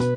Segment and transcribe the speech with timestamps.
[0.00, 0.08] Ya,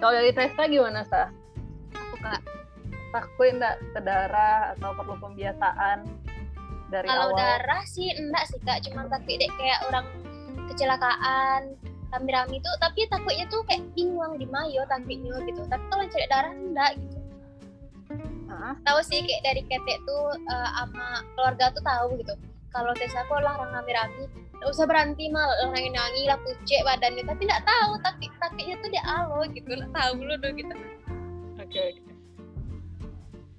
[0.00, 1.28] kalau dari Tessa gimana, Sa?
[1.92, 2.40] Aku kak.
[3.12, 6.08] Takut enggak ke darah atau perlu pembiasaan
[6.88, 7.36] dari Kalau awal?
[7.36, 10.08] darah sih enggak sih kak, cuma takut dek kayak orang
[10.72, 11.76] kecelakaan
[12.08, 16.56] rame-rame itu tapi takutnya tuh kayak bingung di mayo takutnya gitu tapi kalau cari darah
[16.56, 17.15] enggak gitu
[18.56, 18.74] Hah?
[18.88, 22.34] tahu sih kayak dari ketek tuh eh, sama keluarga tuh tahu gitu.
[22.72, 25.48] Kalau tes aku lah orang rame-rame nggak usah berhenti mal.
[25.64, 27.24] Orang nangis lah pucet badannya.
[27.24, 29.68] Tapi nggak tahu takut takutnya tuh dia alo gitu.
[29.68, 30.74] Nggak tahu dulu tuh gitu.
[31.56, 31.84] Oke,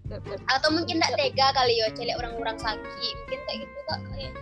[0.08, 0.24] sip.
[0.48, 3.14] atau mungkin nggak tega kali ya celek orang-orang sakit.
[3.26, 4.34] Mungkin kayak gitu kak kayak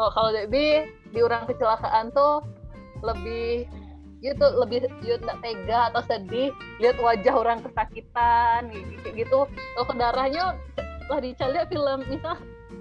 [0.00, 2.40] Oh, kalau Debbie di orang kecelakaan tuh
[3.04, 3.68] lebih
[4.20, 8.68] gitu lebih yuk nggak tega atau sedih lihat wajah orang kesakitan
[9.00, 10.44] kayak gitu kalau ke darahnya
[11.08, 12.36] lah dicari film misal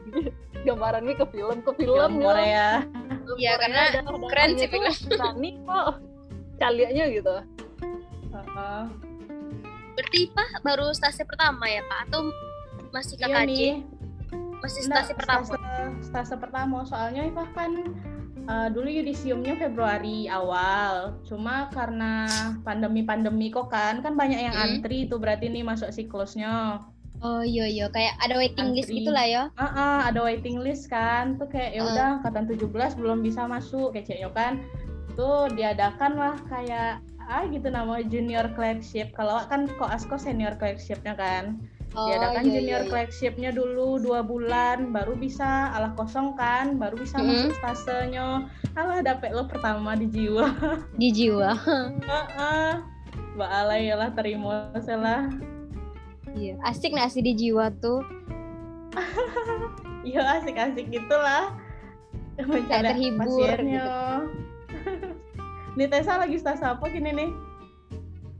[0.67, 2.83] gambarannya ke film ke film Film Korea.
[3.39, 3.81] Iya, karena
[4.27, 4.91] keren sih film.
[5.07, 5.87] berani kok
[6.59, 7.35] caliannya gitu
[8.29, 8.81] Heeh.
[9.95, 12.27] berarti pak baru stase pertama ya pak atau
[12.91, 13.73] masih Iya KKJ nih.
[14.59, 16.77] masih Nggak, stase pertama Stase, stase pertama.
[16.83, 17.71] Soalnya Iva kan
[18.45, 21.17] eh, dulu yudisiumnya Februari awal.
[21.23, 22.25] Cuma karena
[22.63, 24.65] pandemi-pandemi kok kan, kan banyak yang Hmm.
[24.79, 26.79] antri tuh berarti nih masuk siklusnya.
[27.19, 29.03] oh iya iya kayak ada waiting list Antri.
[29.03, 31.35] gitu lah ya Ah, ah, ada waiting list kan.
[31.35, 31.87] Tuh kayak ya Ah.
[31.91, 34.63] udah angkatan 17 belum bisa masuk keceknya kan.
[35.19, 39.11] Tuh diadakan lah kayak ah gitu nama junior clerkship.
[39.11, 41.59] Kalau kan kok asko senior clerkshipnya kan.
[41.95, 42.89] Oh diadakan iya, junior iya, iya.
[42.91, 47.49] clerkshipnya dulu dua bulan baru bisa alah kosong kan baru bisa Mm-mm.
[47.49, 50.53] masuk stasenya alah dapet lo pertama di jiwa
[51.01, 52.69] di jiwa Heeh.
[53.37, 55.29] mbak alay lah terima salah
[56.37, 58.05] iya asik nggak sih di jiwa tuh
[60.09, 61.53] iya asik-asik gitulah
[62.39, 63.99] mencari terhibur pasiennya gitu.
[65.77, 67.29] Nih Tessa lagi stasa apa gini nih?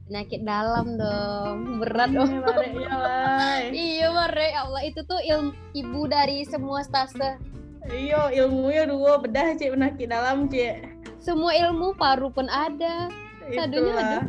[0.09, 3.57] Penyakit dalam dong berat dong Ini barek ya lah.
[3.69, 7.37] iya mare ya Allah itu tuh ilmu ibu dari semua stase
[7.85, 10.81] Iya ilmunya dua bedah cek penyakit dalam cek.
[11.19, 13.07] semua ilmu paru pun ada
[13.47, 14.25] Sadunya Itulah.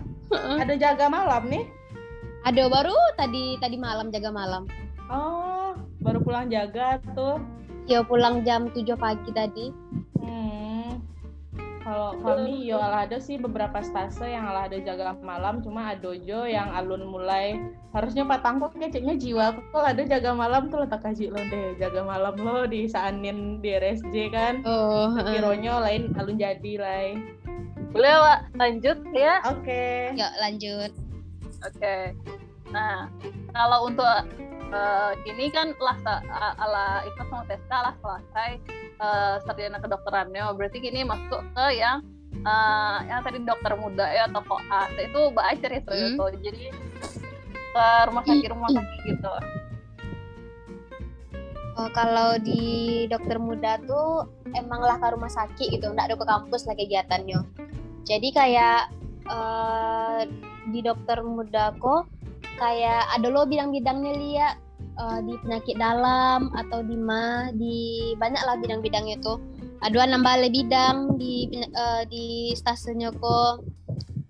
[0.59, 1.65] Ada jaga malam nih.
[2.43, 4.65] ada baru tadi tadi malam jaga malam
[5.09, 7.41] Oh, baru pulang jaga tuh.
[7.85, 9.67] ya pulang jam 7 pagi tadi
[10.17, 10.50] Hmm.
[11.91, 15.99] Kalau kami yo ala ada sih beberapa stase yang ala ada jaga malam, cuma ada
[15.99, 17.59] dojo yang alun mulai
[17.91, 22.07] harusnya patang kok keceknya jiwa kok ada jaga malam tuh letak kaji lo deh jaga
[22.07, 24.63] malam lo di Saanin di RSJ kan.
[24.63, 27.11] oh Kironyo lain alun jadi lah.
[27.91, 30.15] boleh Wak, lanjut ya Oke.
[30.15, 30.95] yuk lanjut
[31.67, 32.17] Oke.
[32.71, 33.11] Nah,
[33.53, 34.07] kalau untuk
[34.71, 38.51] eh, ini kan lah a- ala ikut sama Testa lah selesai
[38.97, 40.55] eh, sarjana kedokterannya.
[40.55, 42.01] Berarti gini masuk ke yang
[42.33, 46.09] eh, yang tadi dokter muda ya atau koas itu baca itu Hmm.
[46.15, 46.25] itu.
[46.47, 46.65] Jadi
[47.71, 49.33] ke rumah sakit rumah sakit gitu.
[51.79, 52.63] Oh, kalau di
[53.07, 57.41] dokter muda tuh emanglah ke rumah sakit gitu, nggak ada ke kampus lah kegiatannya.
[58.05, 58.91] Jadi kayak
[59.25, 60.21] eh,
[60.69, 62.05] di dokter muda kok
[62.61, 64.57] kayak ada lo bidang-bidangnya liat
[65.01, 69.41] eh, di penyakit dalam atau di ma di banyak lah bidang-bidangnya tuh.
[69.81, 73.65] Ada nambah le bidang di eh, di stasiunnya kok.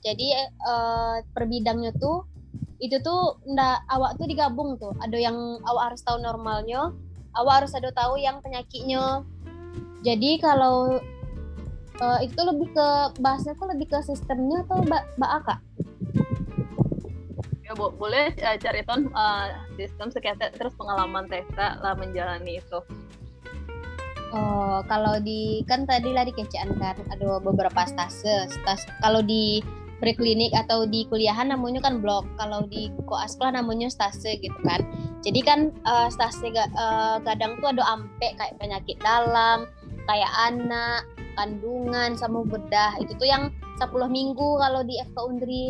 [0.06, 2.30] Jadi eh, per bidangnya tuh
[2.80, 4.94] itu tuh ndak awak tuh digabung tuh.
[5.02, 5.36] Ada yang
[5.68, 6.94] awak harus tahu normalnya,
[7.36, 9.26] awak harus ada tahu yang penyakitnya.
[10.00, 10.96] Jadi kalau
[12.00, 12.88] eh, itu lebih ke
[13.20, 15.56] bahasnya tuh lebih ke sistemnya atau mbak mbak Aka?
[17.70, 19.46] Ya bo- boleh eh, cari ton eh,
[19.78, 22.82] sistem psikiatri terus pengalaman Testa lah menjalani itu.
[24.34, 28.50] Oh, kalau di kan tadi lah dikecean kan ada beberapa stase.
[28.50, 29.62] Stas kalau di
[30.02, 32.26] preklinik atau di kuliahan namanya kan blok.
[32.42, 34.82] Kalau di koas lah namanya stase gitu kan.
[35.22, 39.70] Jadi kan eh, stase eh, kadang tuh ada ampe kayak penyakit dalam,
[40.10, 41.06] kayak anak,
[41.38, 42.98] kandungan sama bedah.
[42.98, 45.66] Itu tuh yang 10 minggu kalau di FK Undri.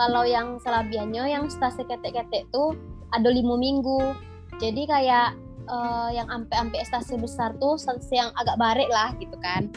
[0.00, 2.72] Kalau yang selabiannya yang stase ketek-ketek tuh
[3.12, 4.16] ada lima minggu.
[4.56, 5.36] Jadi kayak
[5.68, 9.68] eh, yang ampe-ampe stase besar tuh stase yang agak barek lah gitu kan.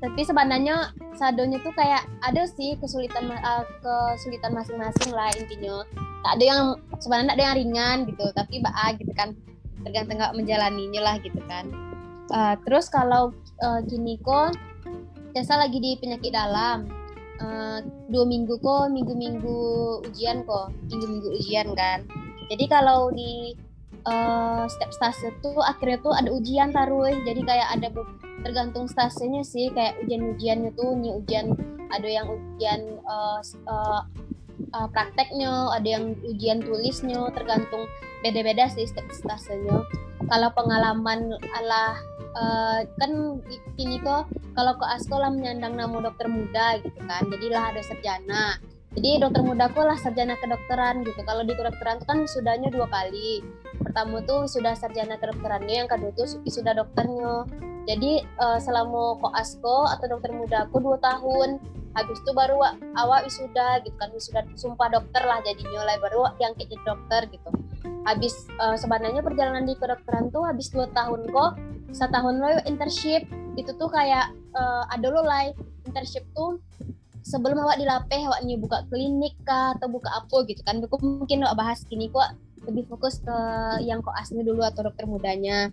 [0.00, 5.84] Tapi sebenarnya sadonya tuh kayak ada sih kesulitan eh, kesulitan masing-masing lah intinya.
[6.24, 6.62] Tak ada yang
[6.96, 9.36] sebenarnya ada yang ringan gitu, tapi baa gitu kan.
[9.84, 11.68] Tergantung nggak menjalaninya lah gitu kan.
[12.32, 14.56] Eh, terus kalau eh, gini kok
[15.36, 16.88] Jasa lagi di penyakit dalam.
[17.36, 17.78] Eh,
[18.08, 19.58] dua minggu kok, minggu-minggu
[20.08, 22.00] ujian kok, minggu-minggu ujian kan.
[22.48, 23.52] Jadi kalau di
[24.08, 27.88] uh, setiap stase tuh akhirnya tuh ada ujian taruh jadi kayak ada
[28.46, 31.58] tergantung stasenya sih kayak ujian-ujiannya tuh nih ujian
[31.90, 34.06] ada yang ujian uh, uh,
[34.74, 37.84] uh, prakteknya ada yang ujian tulisnya tergantung
[38.24, 39.84] beda-beda sih stasenya.
[40.26, 42.00] Kalau pengalaman ala
[42.34, 43.40] uh, kan
[43.78, 44.26] ini kok
[44.56, 48.44] kalau ke askola menyandang nama dokter muda gitu kan jadilah ada sarjana.
[48.96, 51.20] Jadi dokter mudaku lah sarjana kedokteran gitu.
[51.20, 53.44] Kalau di kedokteran kan sudahnya dua kali.
[53.84, 57.44] Pertama tuh sudah sarjana kedokterannya yang kedua tuh sudah dokternya
[57.86, 61.62] jadi uh, selama koasko atau dokter mudaku dua tahun
[61.96, 62.60] habis itu baru
[62.98, 67.48] awak wisuda gitu kan wisuda sumpah dokter lah jadi nilai baru yang jadi dokter gitu.
[68.04, 71.56] Habis uh, sebenarnya perjalanan di kedokteran tuh habis dua tahun kok
[71.96, 73.24] setahun lo internship
[73.56, 75.48] itu tuh kayak uh, ada lo lah
[75.88, 76.60] internship tuh
[77.24, 81.58] sebelum awak dilapeh awak buka klinik kah atau buka apa gitu kan aku mungkin awak
[81.58, 82.36] bahas gini kok
[82.68, 83.38] lebih fokus ke
[83.82, 85.70] yang asli dulu atau dokter mudanya.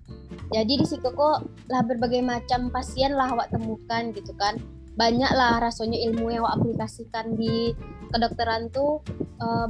[0.54, 4.58] Jadi di situ kok lah berbagai macam pasien lah awak temukan gitu kan.
[4.94, 7.74] Banyak lah rasanya ilmu yang awak aplikasikan di
[8.14, 9.02] kedokteran tuh
[9.42, 9.66] uh,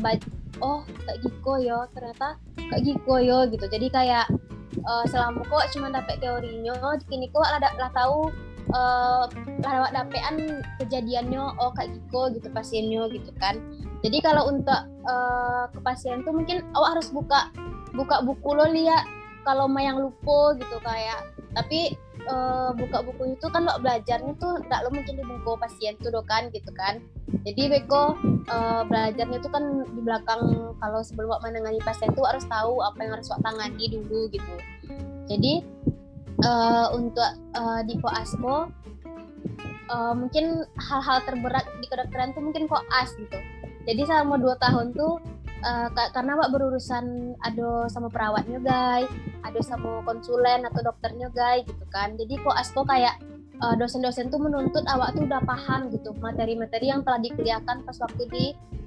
[0.59, 3.65] oh kayak Giko yo ternyata kayak Giko yo gitu.
[3.71, 4.27] Jadi kayak
[4.83, 6.75] uh, selama kok cuma dapet teorinya
[7.07, 8.27] kini kok lah, lah tahu
[8.71, 9.25] uh,
[9.63, 13.59] lewat dapean kejadiannya oh kayak gitu gitu pasiennya gitu kan
[14.03, 17.47] jadi kalau untuk uh, ke pasien tuh mungkin awak harus buka
[17.95, 19.07] buka buku lo lihat
[19.47, 21.23] kalau yang lupa gitu kayak.
[21.55, 21.95] Tapi
[22.27, 26.19] uh, buka buku itu kan lo belajarnya tuh tidak lo mungkin di buku pasien tuh
[26.27, 26.99] kan gitu kan.
[27.47, 28.19] Jadi beko
[28.51, 33.15] uh, belajarnya tuh kan di belakang kalau sebelum menangani pasien tuh harus tahu apa yang
[33.15, 34.53] harus tangani dulu gitu.
[35.31, 35.63] Jadi
[36.43, 38.67] uh, untuk uh, di koasmo
[39.87, 43.39] uh, mungkin hal-hal terberat di kedokteran tuh mungkin koas gitu
[43.83, 45.19] jadi selama dua tahun tuh
[45.63, 49.11] uh, karena pak berurusan ada sama perawatnya guys
[49.43, 52.15] ada sama konsulen atau dokternya guys gitu kan.
[52.15, 53.19] Jadi koas tuh kayak
[53.59, 58.23] uh, dosen-dosen tuh menuntut awak tuh udah paham gitu materi-materi yang telah dikuliahkan pas waktu
[58.31, 58.45] di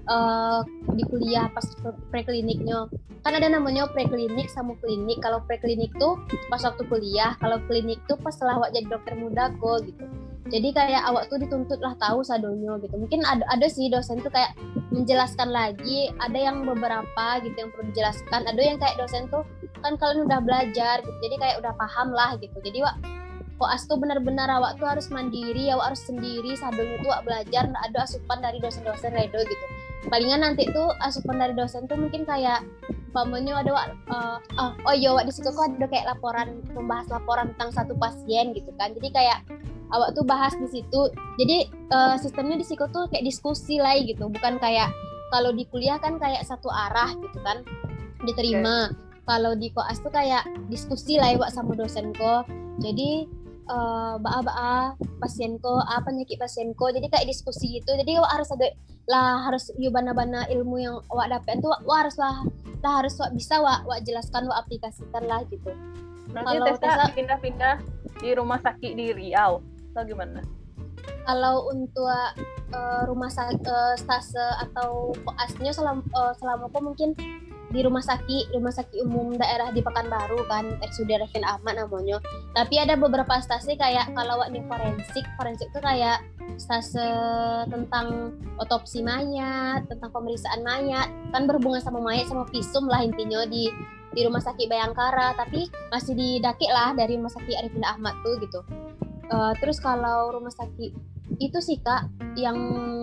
[0.09, 0.65] uh,
[0.97, 1.65] di kuliah pas
[2.11, 2.89] prekliniknya.
[3.23, 5.21] Kan ada namanya preklinik sama klinik.
[5.21, 9.53] Kalau preklinik tuh pas waktu kuliah kalau klinik tuh pas setelah awak jadi dokter muda
[9.61, 10.05] kok gitu
[10.47, 12.95] jadi kayak awak tuh dituntut lah tahu sadonyo gitu.
[12.95, 14.55] Mungkin ada ada sih dosen tuh kayak
[14.95, 18.41] menjelaskan lagi ada yang beberapa gitu yang perlu dijelaskan.
[18.47, 19.43] Ada yang kayak dosen tuh
[19.83, 22.55] kan kalian udah belajar gitu jadi kayak udah paham lah gitu.
[22.63, 22.97] Jadi wak
[23.57, 26.55] koas tuh benar-benar awak tuh harus mandiri awak harus sendiri.
[26.55, 29.67] Sadonya tuh belajar ada asupan dari dosen-dosen redo gitu.
[30.07, 32.63] Palingan nanti tuh asupan dari dosen tuh mungkin kayak
[33.11, 37.09] pamannya ada wak, uh, oh, oh iya wak di situ kok ada kayak laporan membahas
[37.09, 38.95] laporan tentang satu pasien gitu kan.
[38.95, 39.43] Jadi kayak
[39.93, 41.01] awak tuh bahas di situ.
[41.39, 44.27] Jadi uh, sistemnya di situ tuh kayak diskusi lah gitu.
[44.27, 44.91] Bukan kayak
[45.31, 47.63] kalau di kuliah kan kayak satu arah gitu kan
[48.25, 48.91] diterima.
[48.91, 49.05] Okay.
[49.27, 52.47] kalau di koas tuh kayak diskusi lah ya sama dosen kok
[52.79, 53.27] jadi
[53.71, 57.91] uh, baa-baa pasienko apa penyakit pasienko jadi kayak diskusi gitu.
[57.97, 58.69] Jadi wak harus ada
[59.07, 62.43] lah harus bana-bana ilmu yang wak dapat tuh wak harus lah
[62.83, 65.73] lah harus wak bisa wak wak jelaskan wak aplikasikan lah gitu.
[66.31, 67.75] Nanti kalau Tessa pindah-pindah
[68.21, 69.63] di rumah sakit di Riau
[69.97, 70.45] atau gimana?
[71.25, 72.05] Kalau untuk
[72.77, 77.11] uh, rumah sakit uh, stase atau koasnya selama uh, selama kok mungkin
[77.67, 82.23] di rumah sakit rumah sakit umum daerah di Pekanbaru kan RSUD Revin Ahmad namanya.
[82.55, 86.23] Tapi ada beberapa stasi kayak kalau di forensik forensik itu kayak
[86.63, 87.03] stase
[87.67, 91.11] tentang otopsi mayat tentang pemeriksaan mayat.
[91.35, 93.67] Kan berhubungan sama mayat sama visum lah intinya di
[94.15, 95.35] di rumah sakit Bayangkara.
[95.35, 98.63] Tapi masih didaki lah dari rumah sakit Arifin Ahmad tuh gitu
[99.33, 100.93] uh, terus kalau rumah sakit
[101.43, 102.07] itu sih kak
[102.39, 102.57] yang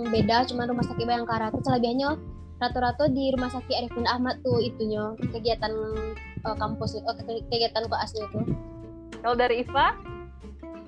[0.08, 1.52] beda cuma rumah sakit Bayangkara.
[1.52, 2.16] Itu selebihnya
[2.62, 5.74] rata-rata di rumah sakit Arifin Ahmad tuh itunya kegiatan
[6.48, 7.16] uh, kampus uh,
[7.52, 8.40] kegiatan koasnya itu.
[9.20, 9.88] Kalau dari Iva?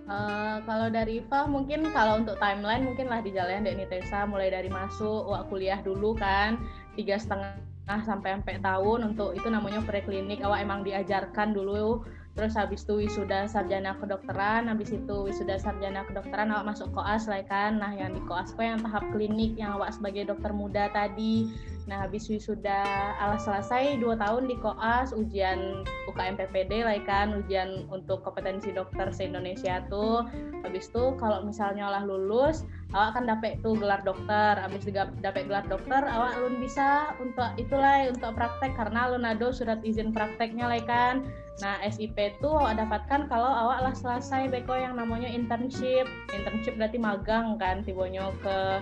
[0.05, 4.53] Uh, kalau dari Iva mungkin kalau untuk timeline mungkin lah di jalan Dek Nitesa mulai
[4.53, 6.61] dari masuk waktu kuliah dulu kan
[6.93, 7.57] tiga setengah
[8.05, 10.45] sampai sampai tahun untuk itu namanya preklinik.
[10.45, 16.51] Awak emang diajarkan dulu terus habis itu wisuda sarjana kedokteran habis itu wisuda sarjana kedokteran
[16.51, 20.27] awak masuk koas lah kan nah yang di koas yang tahap klinik yang awak sebagai
[20.27, 21.47] dokter muda tadi
[21.85, 22.81] Nah, habis wisuda
[23.21, 29.13] alas selesai dua tahun di koas ujian UKM PPD lah kan, ujian untuk kompetensi dokter
[29.13, 30.25] se-Indonesia tuh.
[30.65, 32.65] Habis itu kalau misalnya olah lulus,
[32.95, 34.55] awak kan dapat tuh gelar dokter.
[34.55, 34.87] Habis
[35.19, 40.15] dapat gelar dokter, awak alun bisa untuk itulah untuk praktek karena alun ada surat izin
[40.15, 41.27] prakteknya lah kan.
[41.59, 46.07] Nah, SIP itu awak dapatkan kalau awak lah selesai beko yang namanya internship.
[46.31, 48.79] Internship berarti magang kan, tibonya ke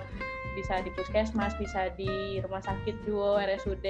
[0.53, 3.85] bisa di puskesmas bisa di rumah sakit juga RSUD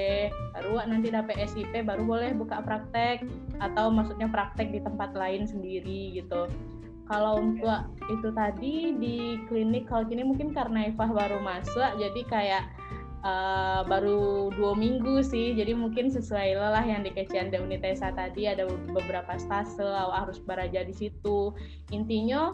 [0.56, 3.28] baru nanti dapat SIP baru boleh buka praktek
[3.60, 6.48] atau maksudnya praktek di tempat lain sendiri gitu
[7.04, 7.68] kalau untuk
[8.08, 9.18] itu tadi di
[9.52, 12.64] klinik kalau gini mungkin karena Eva baru masuk jadi kayak
[13.24, 15.56] uh, baru dua minggu sih.
[15.56, 19.82] Jadi mungkin sesuai lah yang di Kecian Unitesa tadi ada beberapa stase
[20.12, 21.56] harus belajar di situ.
[21.90, 22.54] Intinya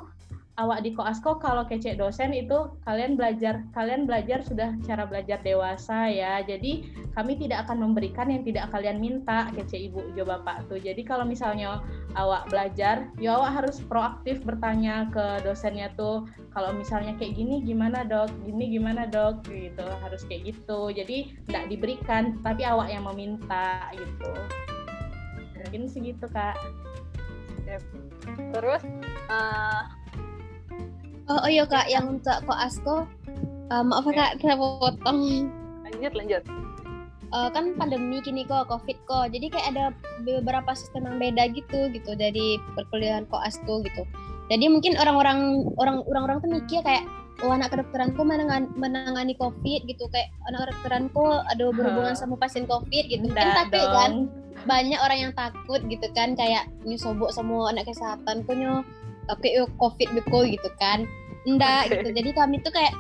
[0.60, 6.12] awak di koasko kalau kecek dosen itu kalian belajar kalian belajar sudah cara belajar dewasa
[6.12, 6.44] ya.
[6.44, 10.78] Jadi kami tidak akan memberikan yang tidak kalian minta kecek ibu jo bapak tuh.
[10.78, 11.80] Jadi kalau misalnya
[12.20, 18.04] awak belajar ya awak harus proaktif bertanya ke dosennya tuh kalau misalnya kayak gini gimana
[18.04, 18.28] dok?
[18.44, 19.48] Gini gimana dok?
[19.48, 20.92] Gitu harus kayak gitu.
[20.92, 24.32] Jadi tidak diberikan tapi awak yang meminta gitu.
[25.56, 26.58] Mungkin segitu kak.
[28.58, 28.82] Terus
[29.30, 29.86] uh,
[31.30, 33.06] Oh, oh iya kak, yang untuk koasko,
[33.70, 35.46] uh, maaf kak, kita potong.
[35.86, 36.44] Lanjut, lanjut.
[37.30, 39.86] Uh, kan pandemi kini kok, covid kok, jadi kayak ada
[40.26, 44.04] beberapa sistem yang beda gitu, gitu dari perkuliahan koasko gitu.
[44.50, 47.06] Jadi mungkin orang-orang orang-orang tuh mikir kayak
[47.46, 50.10] oh anak kedokteranku menangani, menangani covid gitu.
[50.10, 53.30] Kayak anak kedokteranku ada berhubungan sama pasien covid gitu.
[53.38, 54.26] Kan tapi kan?
[54.66, 56.34] banyak orang yang takut gitu kan.
[56.34, 58.82] Kayak nyusobok sama anak kesehatan punya
[59.30, 61.06] oke yuk covid beko gitu kan
[61.48, 61.92] enggak okay.
[62.00, 62.94] gitu jadi kami tuh kayak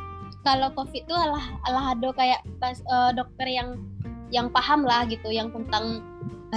[0.48, 3.75] kalau covid tuh alah alah ada kayak pas uh, dokter yang
[4.29, 6.05] yang paham lah gitu yang tentang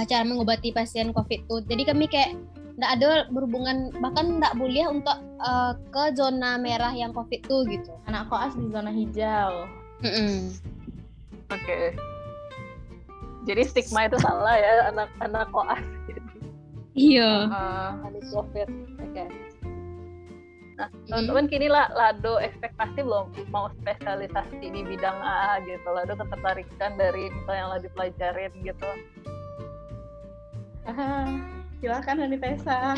[0.07, 2.37] cara mengobati pasien covid tuh jadi kami kayak
[2.79, 7.93] enggak ada berhubungan bahkan enggak boleh untuk uh, ke zona merah yang covid tuh gitu
[8.09, 9.69] anak koas di zona hijau
[10.01, 10.33] mm -mm.
[11.53, 11.93] oke okay.
[13.45, 16.21] jadi stigma itu salah ya anak-anak koas gitu.
[16.97, 17.91] iya uh,
[18.33, 19.52] covid oke okay.
[20.73, 25.85] Nah, teman-teman kini lah Lado ekspektasi belum mau spesialisasi di bidang A gitu.
[25.85, 28.89] Lado ketertarikan dari misalnya yang lagi pelajarin gitu.
[30.89, 31.29] Ah,
[31.77, 32.97] silakan Anitesa.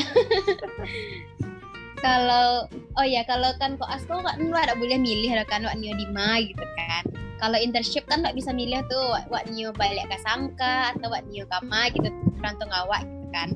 [2.04, 2.68] kalau
[3.00, 6.40] oh ya kalau kan kok asko kan lu ada boleh milih kan wak nio dima
[6.40, 7.04] gitu kan.
[7.36, 11.44] Kalau internship kan nggak bisa milih tuh wak nio balik ke sangka atau wak nio
[11.52, 12.08] kama gitu
[12.40, 13.48] tergantung awak gitu kan.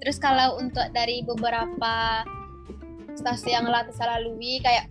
[0.00, 2.24] Terus kalau untuk dari beberapa
[3.16, 4.90] stasi yang latih saya lalui kayak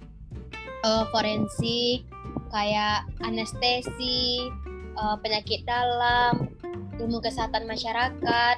[0.83, 2.03] uh, forensik,
[2.51, 4.49] kayak anestesi,
[4.97, 6.49] uh, penyakit dalam,
[6.99, 8.57] ilmu kesehatan masyarakat.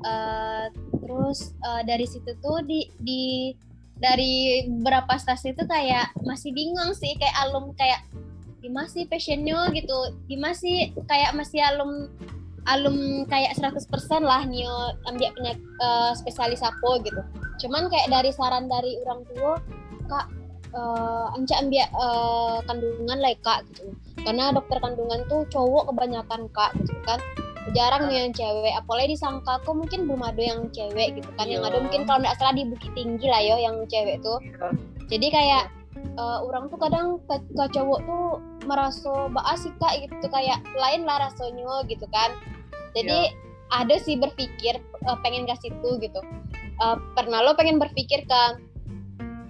[0.00, 3.52] Uh, terus uh, dari situ tuh di di
[4.00, 8.00] dari beberapa stasi itu kayak masih bingung sih kayak alum kayak
[8.64, 10.16] gimana sih passionnya gitu.
[10.28, 10.92] Gimana sih?
[11.04, 12.08] Kayak masih alum
[12.68, 13.88] alum kayak 100%
[14.20, 14.68] lah nih
[15.08, 17.20] ambil punya uh, spesialis apa gitu
[17.60, 19.60] cuman kayak dari saran dari orang tua
[20.08, 20.26] kak
[20.74, 23.94] uh, anca ambil uh, kandungan lah kak gitu.
[24.20, 27.20] Karena dokter kandungan tuh cowok kebanyakan kak gitu kan.
[27.76, 31.46] Jarang nih yang cewek apalagi disangka kok mungkin belum ada yang cewek gitu kan.
[31.46, 31.82] Yang ada iya.
[31.84, 34.38] mungkin kalau nggak salah di Bukit Tinggi lah yo yang cewek tuh.
[34.42, 34.68] Iya.
[35.10, 35.64] jadi kayak
[36.22, 38.26] uh, orang tuh kadang ke, ke cowok tuh
[38.64, 40.26] merasa baas sih kak gitu.
[40.28, 42.32] Kayak lain lah rasanya gitu kan.
[42.96, 43.78] Jadi yeah.
[43.84, 46.20] ada sih berpikir uh, pengen ke situ gitu
[46.80, 48.40] uh, pernah lo pengen berpikir ke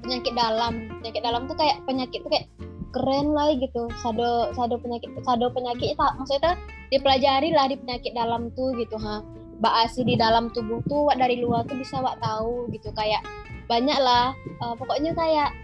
[0.05, 0.91] penyakit dalam.
[1.01, 2.47] Penyakit dalam tuh kayak penyakit tuh kayak
[2.91, 3.87] keren lah gitu.
[4.03, 6.59] Sado sado penyakit sado penyakit itu maksudnya
[6.91, 9.23] dipelajari lah di penyakit dalam tuh gitu ha.
[9.61, 12.91] Baasi di dalam tubuh tuh wak dari luar tuh bisa wak tahu gitu.
[12.97, 13.23] Kayak
[13.71, 14.35] banyak lah.
[14.59, 15.55] Uh, pokoknya kayak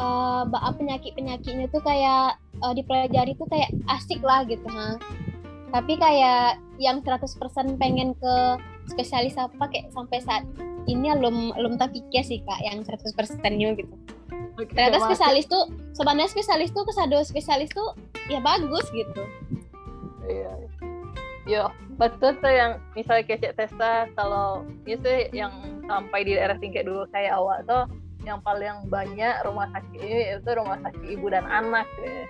[0.00, 4.96] uh, penyakit penyakitnya tuh kayak uh, dipelajari tuh kayak asik lah gitu ha
[5.70, 8.34] tapi kayak yang 100% pengen ke
[8.90, 10.42] spesialis apa kayak sampai saat
[10.90, 13.14] ini belum belum terpikir sih kak yang 100%
[13.54, 13.94] nya gitu.
[14.60, 17.96] Okay, ternyata spesialis tuh sebenarnya spesialis tuh kesado spesialis tuh
[18.28, 19.22] ya bagus gitu.
[20.26, 20.52] Iya.
[21.48, 21.64] Yo,
[21.96, 25.50] betul tuh yang misalnya kayak Testa kalau itu yang
[25.88, 27.88] sampai di daerah tingkat dulu kayak awal tuh
[28.22, 32.28] yang paling banyak rumah sakit itu rumah sakit ibu dan anak ya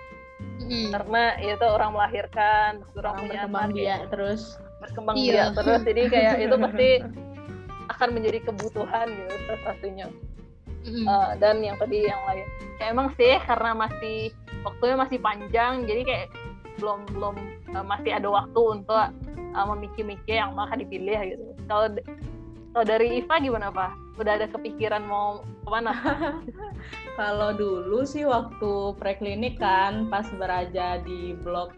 [0.67, 0.89] hmm.
[0.93, 4.41] karena itu orang melahirkan orang, punya berkembang dia terus
[4.81, 5.31] berkembang iya.
[5.31, 6.89] dia terus jadi kayak itu pasti
[7.91, 10.07] akan menjadi kebutuhan gitu salah satunya
[10.87, 11.05] mm.
[11.05, 12.47] uh, dan yang tadi yang lain
[12.81, 16.27] ya emang sih karena masih waktunya masih panjang jadi kayak
[16.79, 17.35] belum belum
[17.77, 18.95] uh, masih ada waktu untuk
[19.53, 21.93] uh, memikir-mikir yang mau dipilih gitu kalau
[22.71, 23.91] kalau dari Iva gimana Pak?
[24.21, 25.97] Udah ada kepikiran mau ke mana?
[27.19, 31.73] Kalau dulu sih waktu preklinik kan pas beraja di blog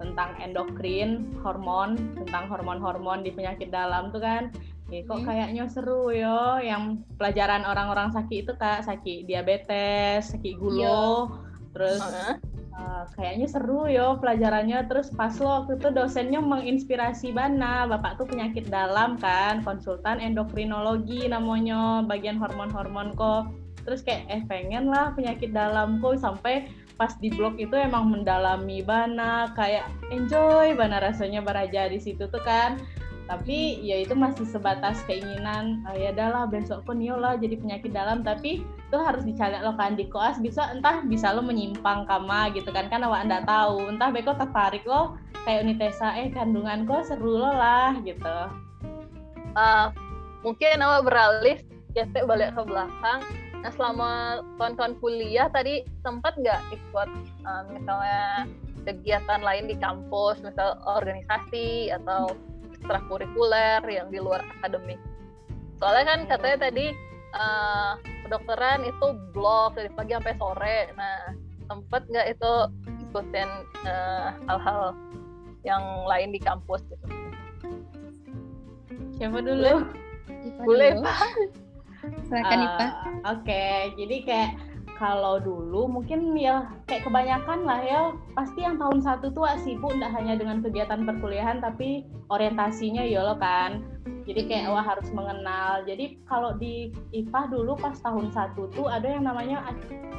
[0.00, 4.48] tentang endokrin, hormon, tentang hormon-hormon di penyakit dalam tuh kan.
[4.86, 5.26] Ya, kok hmm.
[5.26, 11.02] kayaknya seru yo yang pelajaran orang-orang sakit itu kak sakit diabetes, sakit gula, iya.
[11.74, 12.38] terus uh,
[12.76, 14.86] uh, kayaknya seru yo pelajarannya.
[14.86, 17.88] Terus pas lo waktu itu dosennya menginspirasi Bana.
[17.88, 23.50] Bapak tuh penyakit dalam kan konsultan endokrinologi namanya bagian hormon-hormon kok.
[23.86, 26.20] Terus kayak eh pengen lah penyakit dalam kok.
[26.20, 32.24] Sampai pas di blog itu emang mendalami Bana kayak enjoy Bana rasanya beraja di situ
[32.28, 32.80] tuh kan
[33.26, 37.90] tapi ya itu masih sebatas keinginan uh, ya adalah besok pun yo lah jadi penyakit
[37.90, 38.22] dalam.
[38.22, 42.70] Tapi itu harus dicari lo kan di koas bisa entah bisa lo menyimpang kama gitu
[42.70, 43.90] kan kan awak anda tahu.
[43.90, 48.38] Entah beko tertarik lo kayak unitesa eh kandungan kok seru lo lah gitu.
[49.58, 49.90] Uh,
[50.46, 51.58] mungkin awak beralih
[51.98, 53.20] ya balik ke belakang.
[53.58, 54.10] Nah selama
[54.62, 57.10] tahun-tahun kuliah tadi sempat nggak ikut
[57.42, 58.46] uh, misalnya
[58.86, 62.30] kegiatan lain di kampus misal organisasi atau
[62.86, 65.02] ekstrakurikuler yang di luar akademik.
[65.82, 66.86] Soalnya kan katanya tadi
[67.34, 70.78] uh, kedokteran itu blok dari pagi sampai sore.
[70.94, 71.34] Nah,
[71.66, 72.52] sempet nggak itu
[73.10, 73.50] ikutin
[73.82, 74.94] eh, hal-hal
[75.66, 77.06] yang lain di kampus gitu?
[79.18, 79.82] Siapa dulu?
[80.62, 81.18] Boleh, Pak.
[82.30, 83.78] Silakan, uh, Oke, okay.
[83.98, 84.50] jadi kayak
[84.96, 88.00] kalau dulu mungkin ya kayak kebanyakan lah ya
[88.32, 93.36] pasti yang tahun satu tuh sibuk tidak hanya dengan kegiatan perkuliahan tapi orientasinya ya lo
[93.36, 93.84] kan.
[94.26, 95.86] Jadi kayak wah harus mengenal.
[95.86, 99.62] Jadi kalau di IPA dulu pas tahun satu tuh ada yang namanya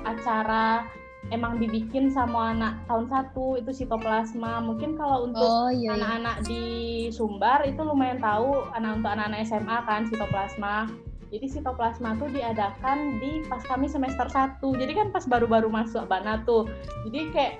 [0.07, 0.87] acara
[1.27, 4.63] emang dibikin sama anak tahun satu itu sitoplasma.
[4.63, 5.99] Mungkin kalau untuk oh, iya, iya.
[5.99, 6.63] anak-anak di
[7.11, 10.87] Sumbar itu lumayan tahu anak untuk anak-anak SMA kan sitoplasma
[11.27, 14.63] jadi sitoplasma tuh diadakan di pas kami semester 1.
[14.63, 16.71] Jadi kan pas baru-baru masuk Bana tuh.
[17.03, 17.53] Jadi kayak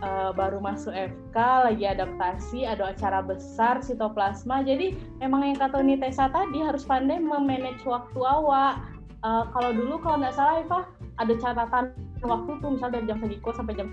[0.00, 4.64] uh, baru masuk FK lagi adaptasi ada acara besar sitoplasma.
[4.64, 8.80] Jadi memang yang kata Nitesa tadi harus pandai memanage waktu awak.
[9.22, 10.80] Uh, kalau dulu kalau nggak salah Eva
[11.20, 11.84] ada catatan
[12.24, 13.88] waktu tuh misalnya dari jam segiko sampai jam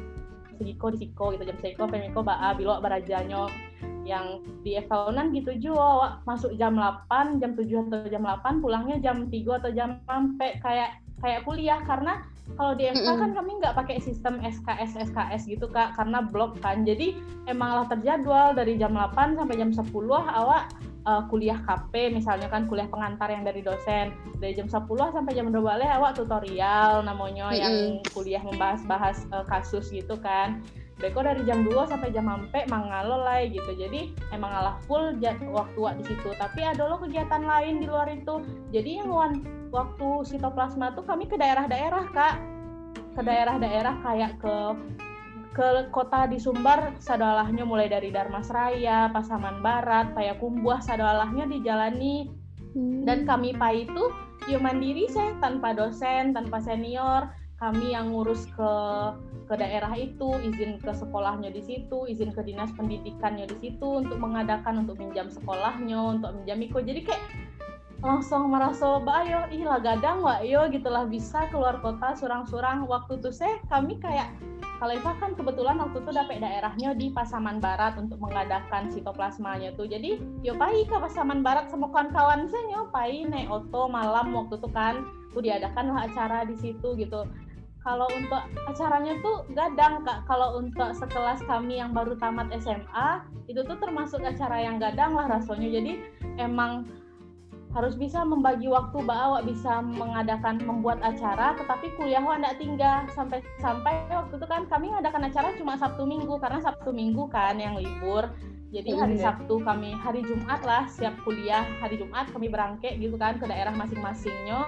[0.60, 3.48] segiko di siko gitu jam segiko pemiko baa bilo barajanyo
[4.10, 9.30] yang di ekaunan gitu juga masuk jam 8 jam 7 atau jam 8 pulangnya jam
[9.30, 11.78] 3 atau jam sampai kayak kayak kuliah.
[11.86, 12.26] Karena
[12.58, 16.82] kalau di FK kan kami nggak pakai sistem SKS SKS gitu kak karena blok kan.
[16.82, 17.14] Jadi
[17.46, 20.74] emanglah terjadwal dari jam 8 sampai jam 10 awak
[21.10, 25.50] uh, kuliah KP misalnya kan kuliah pengantar yang dari dosen dari jam 10 sampai jam
[25.50, 27.62] 12 awak tutorial namanya mm -hmm.
[27.62, 27.76] yang
[28.14, 30.62] kuliah membahas-bahas uh, kasus gitu kan
[31.00, 33.72] Beko dari jam 2 sampai jam sampai mangalolai gitu.
[33.72, 36.30] Jadi emang alah full waktu di situ.
[36.36, 38.44] Tapi ada lo kegiatan lain di luar itu.
[38.76, 39.08] Jadi yang
[39.72, 42.36] waktu sitoplasma tuh kami ke daerah-daerah kak,
[43.16, 44.56] ke daerah-daerah kayak ke
[45.60, 52.32] ke kota di Sumbar sadalahnya mulai dari Darmasraya, Pasaman Barat, Payakumbuh sadalahnya dijalani
[52.80, 53.04] hmm.
[53.04, 54.08] dan kami pai itu
[54.48, 57.28] ya mandiri saya tanpa dosen, tanpa senior,
[57.60, 58.72] kami yang ngurus ke
[59.52, 64.16] ke daerah itu, izin ke sekolahnya di situ, izin ke dinas pendidikannya di situ untuk
[64.16, 66.80] mengadakan untuk minjam sekolahnya, untuk minjam iko.
[66.80, 67.24] Jadi kayak
[68.00, 71.04] langsung merasa bayo ih lah gadang wa yo gitulah.
[71.08, 72.88] Bisa keluar kota surang-surang.
[72.88, 74.32] Waktu itu saya kami kayak
[74.80, 79.92] kalau itu kan kebetulan waktu itu dapat daerahnya di Pasaman Barat untuk mengadakan sitoplasmanya tuh.
[79.92, 84.56] Jadi yo pai ke Pasaman Barat sama kawan-kawan saya yo pai naik oto malam waktu
[84.56, 85.04] itu kan.
[85.36, 87.28] Tuh diadakan lah acara di situ gitu.
[87.80, 90.24] Kalau untuk acaranya tuh gadang kak.
[90.24, 95.28] Kalau untuk sekelas kami yang baru tamat SMA itu tuh termasuk acara yang gadang lah
[95.28, 95.68] rasanya.
[95.68, 96.00] Jadi
[96.40, 96.88] emang
[97.70, 103.94] harus bisa membagi waktu bahwa bisa mengadakan membuat acara tetapi kuliah tidak tinggal sampai sampai
[104.10, 108.26] waktu itu kan kami mengadakan acara cuma Sabtu Minggu karena Sabtu Minggu kan yang libur
[108.70, 109.34] jadi hari iya.
[109.34, 113.74] Sabtu kami hari Jumat lah siap kuliah hari Jumat kami berangkat gitu kan ke daerah
[113.74, 114.62] masing-masingnya.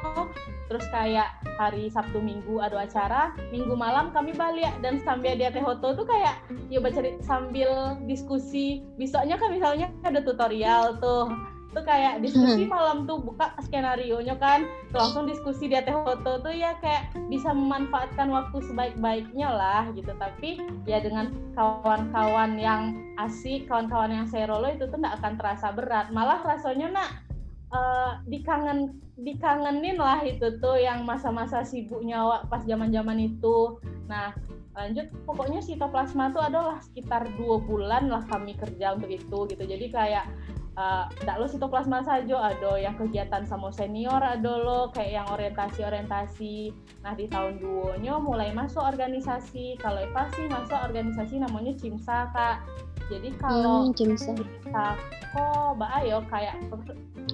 [0.65, 1.29] Terus kayak
[1.61, 6.07] hari Sabtu Minggu ada acara, Minggu malam kami balik dan sambil dia teh hoto tuh
[6.09, 6.41] kayak
[6.73, 8.81] ya baca sambil diskusi.
[8.97, 11.29] Besoknya kan misalnya ada tutorial tuh
[11.71, 12.71] tuh kayak diskusi hmm.
[12.71, 14.67] malam tuh buka skenario nya kan.
[14.91, 20.11] Langsung diskusi di teh foto tuh ya kayak bisa memanfaatkan waktu sebaik-baiknya lah gitu.
[20.15, 26.11] Tapi ya dengan kawan-kawan yang asik kawan-kawan yang serolo itu tuh nggak akan terasa berat.
[26.11, 27.09] Malah rasanya nak
[27.71, 33.79] uh, dikangen dikangenin lah itu tuh yang masa-masa sibuknya pas zaman-zaman itu.
[34.09, 34.33] Nah
[34.71, 39.63] lanjut pokoknya sitoplasma tuh adalah sekitar dua bulan lah kami kerja untuk itu gitu.
[39.67, 40.25] Jadi kayak
[41.19, 45.83] tidak uh, lo sitoplasma saja ada yang kegiatan sama senior ada lo kayak yang orientasi
[45.83, 46.71] orientasi
[47.03, 49.75] nah di tahun duonya mulai masuk organisasi.
[49.83, 49.99] Kalau
[50.31, 52.63] sih masuk organisasi namanya Cimsa kak.
[53.11, 54.31] Jadi kalau hmm, Cimsa.
[55.35, 56.55] Kok mbak Ayo kayak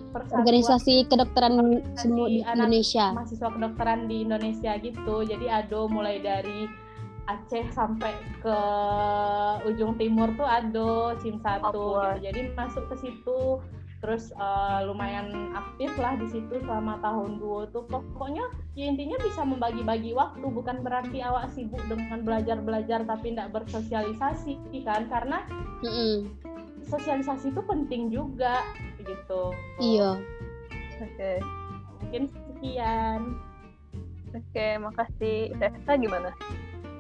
[0.09, 1.53] persatuan organisasi kedokteran
[1.93, 3.13] semua di Indonesia.
[3.13, 5.21] mahasiswa kedokteran di Indonesia gitu.
[5.21, 6.65] Jadi ada mulai dari
[7.27, 8.59] Aceh sampai ke
[9.67, 12.23] ujung timur tuh ada SIM satu gitu.
[12.23, 13.59] Jadi masuk ke situ
[13.97, 17.83] terus uh, lumayan aktif lah di situ selama tahun dua tuh.
[17.91, 18.47] Pokoknya
[18.79, 24.55] ya intinya bisa membagi-bagi waktu bukan berarti awak sibuk dengan belajar-belajar tapi tidak bersosialisasi
[24.87, 25.11] kan?
[25.11, 25.43] Karena
[25.83, 26.15] mm -hmm.
[26.87, 28.63] sosialisasi itu penting juga
[29.03, 29.51] gitu.
[29.83, 30.21] Iya.
[31.03, 31.11] Oke.
[31.11, 31.37] Okay.
[31.97, 33.19] mungkin sekian.
[34.31, 35.51] Oke okay, makasih.
[35.57, 36.31] Tessa gimana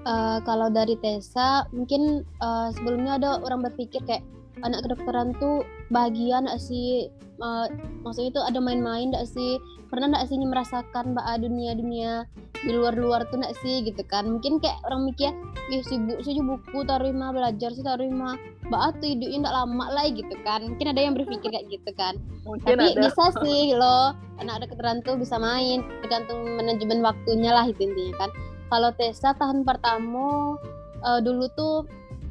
[0.07, 4.23] uh, kalau dari Tessa mungkin uh, sebelumnya ada orang berpikir kayak
[4.63, 7.11] anak kedokteran tuh bahagia gak sih?
[7.37, 7.69] Uh,
[8.01, 9.59] maksudnya itu ada main-main gak sih?
[9.91, 12.25] Pernah gak sih merasakan mbak dunia-dunia
[12.65, 13.85] di luar-luar tuh gak sih?
[13.85, 14.25] Gitu kan.
[14.25, 15.29] Mungkin kayak orang mikir
[15.69, 18.39] ih sibuk sih buku tarima belajar sih tarima
[18.71, 20.65] mbak tuh hidupnya gak lama lah gitu kan.
[20.65, 22.17] Mungkin ada yang berpikir kayak gitu kan.
[22.41, 23.01] Mungkin tapi ada.
[23.05, 28.29] bisa sih loh anak kedokteran tuh bisa main tergantung manajemen waktunya lah itu intinya kan
[28.67, 30.55] kalau Tessa tahun pertama
[31.03, 31.87] uh, dulu tuh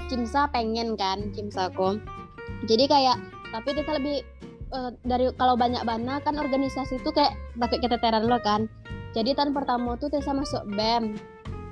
[0.07, 1.99] Cimsa pengen kan Cimsa kok
[2.64, 3.16] jadi kayak
[3.55, 4.25] tapi kita lebih
[4.75, 8.66] uh, dari kalau banyak bana kan organisasi itu kayak pakai keteteran lo kan.
[9.14, 11.16] Jadi tahun pertama tuh Tessa masuk BEM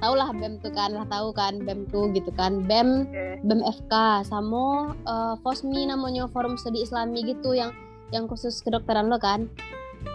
[0.02, 2.64] tau lah BEM tuh kan lah tahu kan BEM tuh gitu kan.
[2.64, 3.08] BEM.
[3.44, 7.72] BEM FK sama uh, FOSMI namanya Forum Studi Islami gitu yang
[8.12, 9.48] yang khusus kedokteran lo kan.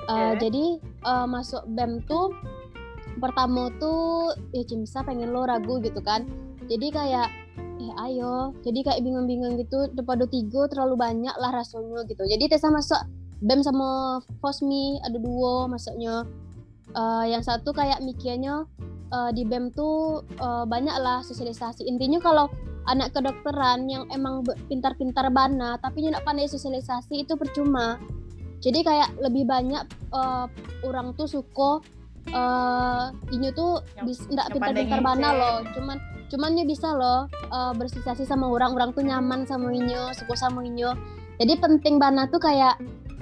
[0.05, 0.49] Uh, okay.
[0.49, 0.65] jadi
[1.05, 2.33] uh, masuk BEM tuh
[3.17, 6.29] pertama tuh ya Cimsa pengen lo ragu gitu kan.
[6.69, 7.27] Jadi kayak
[7.79, 8.53] eh ayo.
[8.61, 12.21] Jadi kayak bingung-bingung gitu depan tiga terlalu banyak lah rasanya gitu.
[12.27, 13.01] Jadi Tessa masuk
[13.39, 16.27] BEM sama Fosmi ada dua masuknya.
[16.89, 18.65] Uh, yang satu kayak mikirnya
[19.13, 21.85] uh, di BEM tuh uh, banyak lah sosialisasi.
[21.87, 22.49] Intinya kalau
[22.89, 28.01] anak kedokteran yang emang pintar-pintar bana tapi tidak pandai sosialisasi itu percuma.
[28.59, 30.49] Jadi kayak lebih banyak uh,
[30.83, 31.79] orang tuh suka
[32.33, 33.81] uh, ini tuh
[34.29, 35.57] tidak pintar-pintar bana loh.
[35.75, 35.97] Cuman
[36.29, 38.73] cuman dia bisa loh uh, bersosialisasi sama orang.
[38.75, 40.93] Orang tuh nyaman sama inyo suka sama inyo.
[41.39, 42.75] Jadi penting bana tuh kayak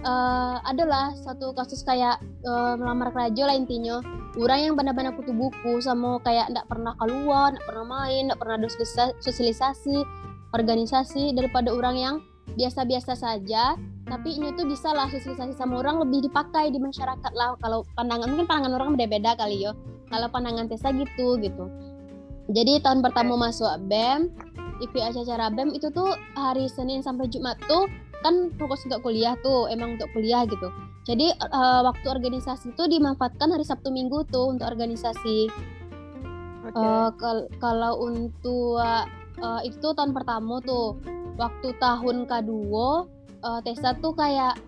[0.04, 4.02] uh, adalah satu kasus kayak uh, melamar kerja lah intinya.
[4.38, 8.56] Orang yang benar-benar kutu buku sama kayak ndak pernah keluar ndak pernah main ndak pernah
[8.62, 8.70] ada
[9.18, 10.06] sosialisasi
[10.54, 12.16] organisasi daripada orang yang
[12.54, 13.76] biasa-biasa saja
[14.08, 18.32] tapi ini tuh bisa lah sosialisasi sama orang lebih dipakai di masyarakat lah kalau pandangan
[18.32, 19.76] mungkin pandangan orang beda-beda kali yo
[20.08, 21.68] kalau pandangan Tessa gitu gitu
[22.48, 24.32] jadi tahun pertama masuk BEM,
[24.80, 27.92] IP acara BEM itu tuh hari Senin sampai Jumat tuh
[28.24, 30.72] kan fokus untuk kuliah tuh, emang untuk kuliah gitu.
[31.04, 35.52] Jadi uh, waktu organisasi itu dimanfaatkan hari Sabtu Minggu tuh untuk organisasi.
[36.68, 36.76] Okay.
[36.76, 41.00] Uh, eh, kal kalau untuk uh, itu tahun pertama tuh,
[41.36, 43.08] waktu tahun kedua
[43.48, 44.60] uh, Tessa tuh kayak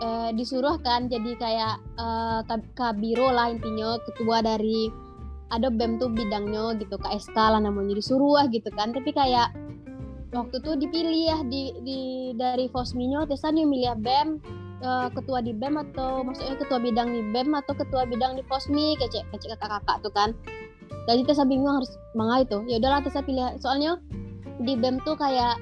[0.00, 2.40] uh, disuruh kan jadi kayak uh,
[2.72, 4.88] kabiro lah intinya ketua dari
[5.50, 8.94] ada BEM tuh bidangnya gitu KSK lah namanya disuruh lah gitu kan.
[8.94, 9.52] Tapi kayak
[10.30, 12.00] waktu tuh dipilih ya di, di
[12.38, 14.28] dari Fosminyo Tessa nih milih BEM
[14.80, 18.94] uh, ketua di BEM atau maksudnya ketua bidang di BEM atau ketua bidang di Fosmi
[19.02, 20.30] kecek kecek kakak-kakak tuh kan.
[21.10, 22.62] Jadi Tessa bingung harus manga itu.
[22.70, 23.58] Ya udahlah Tessa pilih.
[23.58, 23.98] Soalnya
[24.62, 25.58] di BEM tuh kayak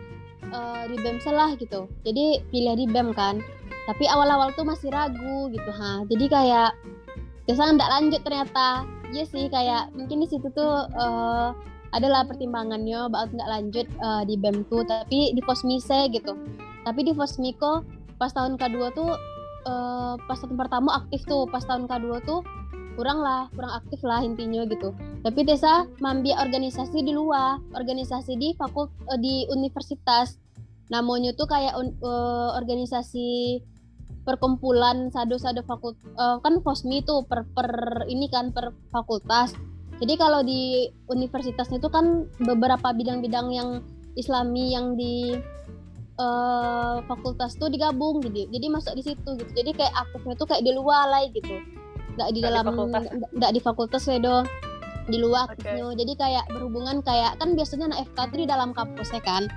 [0.51, 1.87] uh, di BEM salah gitu.
[2.03, 3.40] Jadi pilih di BEM kan.
[3.88, 6.05] Tapi awal-awal tuh masih ragu gitu ha.
[6.07, 6.70] Jadi kayak
[7.48, 8.85] Tessa nggak lanjut ternyata.
[9.09, 11.57] Iya sih kayak mungkin di situ tuh uh,
[11.96, 16.37] adalah pertimbangannya bakal nggak lanjut uh, di BEM tuh tapi di Fosmise gitu.
[16.85, 17.85] Tapi di Fosmiko
[18.20, 19.16] pas tahun kedua tuh
[19.64, 22.44] uh, pas tahun pertama aktif tuh pas tahun kedua tuh
[22.98, 24.90] kurang lah kurang aktif lah intinya gitu
[25.22, 30.34] tapi desa mambi organisasi di luar organisasi di fakult uh, di universitas
[30.90, 33.62] namanya tuh kayak uh, organisasi
[34.28, 39.56] perkumpulan sado-sado fakult uh, kan Fosmi itu per per ini kan per fakultas.
[39.98, 43.82] Jadi kalau di universitasnya itu kan beberapa bidang-bidang yang
[44.14, 45.34] Islami yang di
[46.20, 48.46] uh, fakultas tuh digabung gitu.
[48.52, 49.50] Jadi masuk di situ gitu.
[49.56, 51.56] Jadi kayak aktifnya tuh kayak di luar lah gitu.
[52.18, 52.66] Nggak di dalam
[53.38, 54.42] nggak di fakultas do
[55.09, 55.48] di luar.
[55.57, 55.81] Okay.
[55.81, 59.48] Jadi kayak berhubungan kayak kan biasanya anak FK tuh di dalam kampusnya kan.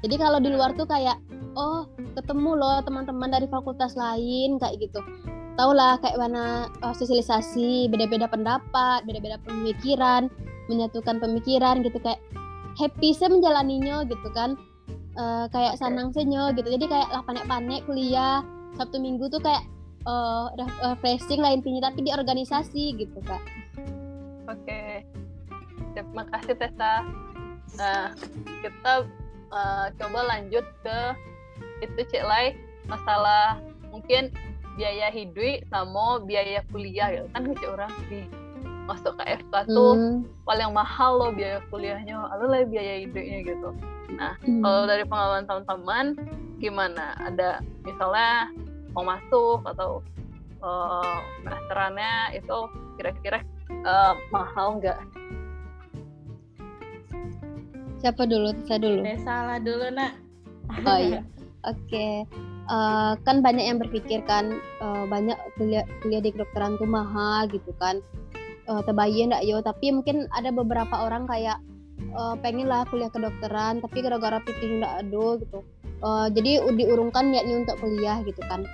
[0.00, 1.18] Jadi kalau di luar tuh kayak
[1.58, 5.02] oh ketemu loh teman-teman dari fakultas lain kayak gitu.
[5.58, 10.30] Tau lah kayak mana uh, sosialisasi beda-beda pendapat beda-beda pemikiran
[10.70, 11.98] menyatukan pemikiran gitu.
[12.00, 12.22] Kayak
[12.78, 14.54] happy sih menjalaninya gitu kan.
[15.18, 16.70] Uh, kayak senang senyo gitu.
[16.70, 18.46] Jadi kayak lah panek-panek kuliah
[18.78, 19.66] sabtu minggu tuh kayak
[20.06, 20.48] uh,
[20.84, 23.40] refreshing lah intinya tapi di organisasi gitu kak
[24.48, 25.04] oke okay.
[25.96, 27.04] terima kasih Tessa
[27.78, 28.12] nah
[28.64, 29.06] kita
[29.52, 30.98] uh, coba lanjut ke
[31.80, 32.56] itu cek lai
[32.88, 33.60] masalah
[33.90, 34.32] mungkin
[34.78, 38.20] biaya hidup sama biaya kuliah gitu kan cek orang di
[38.88, 40.26] masuk ke FK tuh Hmm.
[40.42, 43.70] paling mahal loh biaya kuliahnya lalu lah biaya idenya gitu
[44.18, 44.62] nah Hmm.
[44.64, 46.06] kalau dari pengalaman teman-teman
[46.58, 48.50] gimana ada misalnya
[48.94, 50.02] mau masuk atau
[50.60, 52.56] eh, pendaftarannya itu
[52.98, 53.38] kira-kira
[53.70, 54.98] eh, mahal nggak
[58.00, 58.56] Siapa dulu?
[58.64, 59.04] Saya dulu.
[59.20, 60.16] Salah dulu nak.
[60.88, 61.20] Oh iya.
[61.68, 62.24] Oke.
[62.70, 67.76] Eh, kan banyak yang berpikir kan eh, banyak kuliah kuliah di kedokteran tuh mahal gitu
[67.76, 68.00] kan.
[68.64, 71.60] Eh terbayar enggak yo, tapi mungkin ada beberapa orang kayak
[72.00, 75.58] eh, pengen lah kuliah kedokteran tapi gara-gara pitih enggak ada gitu.
[76.00, 78.64] Eh, jadi diurungkan niatnya untuk kuliah gitu kan.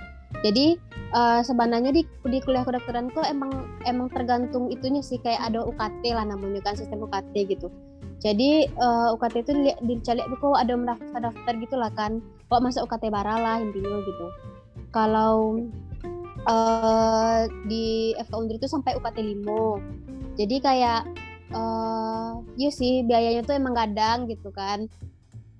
[0.43, 0.79] Jadi
[1.11, 3.51] eh, sebenarnya di di kuliah kedokteran tuh emang
[3.83, 7.67] emang tergantung itunya sih kayak ada UKT lah namanya kan sistem UKT gitu.
[8.23, 9.51] Jadi eh, UKT itu
[9.85, 12.23] dicari kok ada mendaftar-daftar gitu lah kan.
[12.47, 14.27] Kok masuk UKT bara lah intinya gitu.
[14.95, 15.61] Kalau
[16.47, 20.39] eh di FK Undri itu sampai UKT 5.
[20.39, 21.01] Jadi kayak
[21.53, 22.29] eh
[22.59, 24.87] iya sih biayanya tuh emang kadang gitu kan.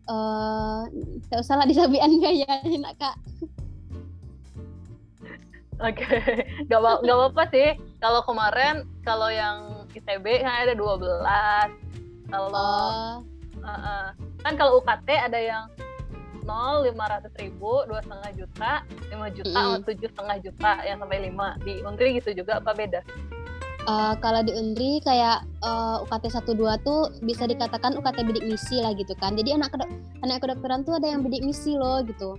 [0.08, 0.82] Eh
[1.28, 3.16] tak usah lah disabian biayanya nak kak.
[5.78, 6.10] Oke,
[6.66, 7.70] nggak apa nggak apa-apa sih.
[8.02, 10.98] Kalau kemarin kalau yang ITB kan ada 12.
[12.28, 13.24] Kalau Oh,
[13.64, 14.06] uh, uh,
[14.42, 15.66] kan kalau UKT ada yang
[16.48, 18.72] 0 500 ribu, dua setengah juta,
[19.12, 23.04] 5 juta, tujuh setengah juta yang sampai 5 di Untri gitu juga apa beda?
[23.88, 28.92] Eh, kalau di Undri kayak eh, UKT 12 tuh bisa dikatakan UKT bidik misi lah
[28.94, 29.34] gitu kan.
[29.40, 29.90] Jadi anak kedok
[30.22, 32.36] anak kedokteran tuh ada yang bidik misi loh gitu.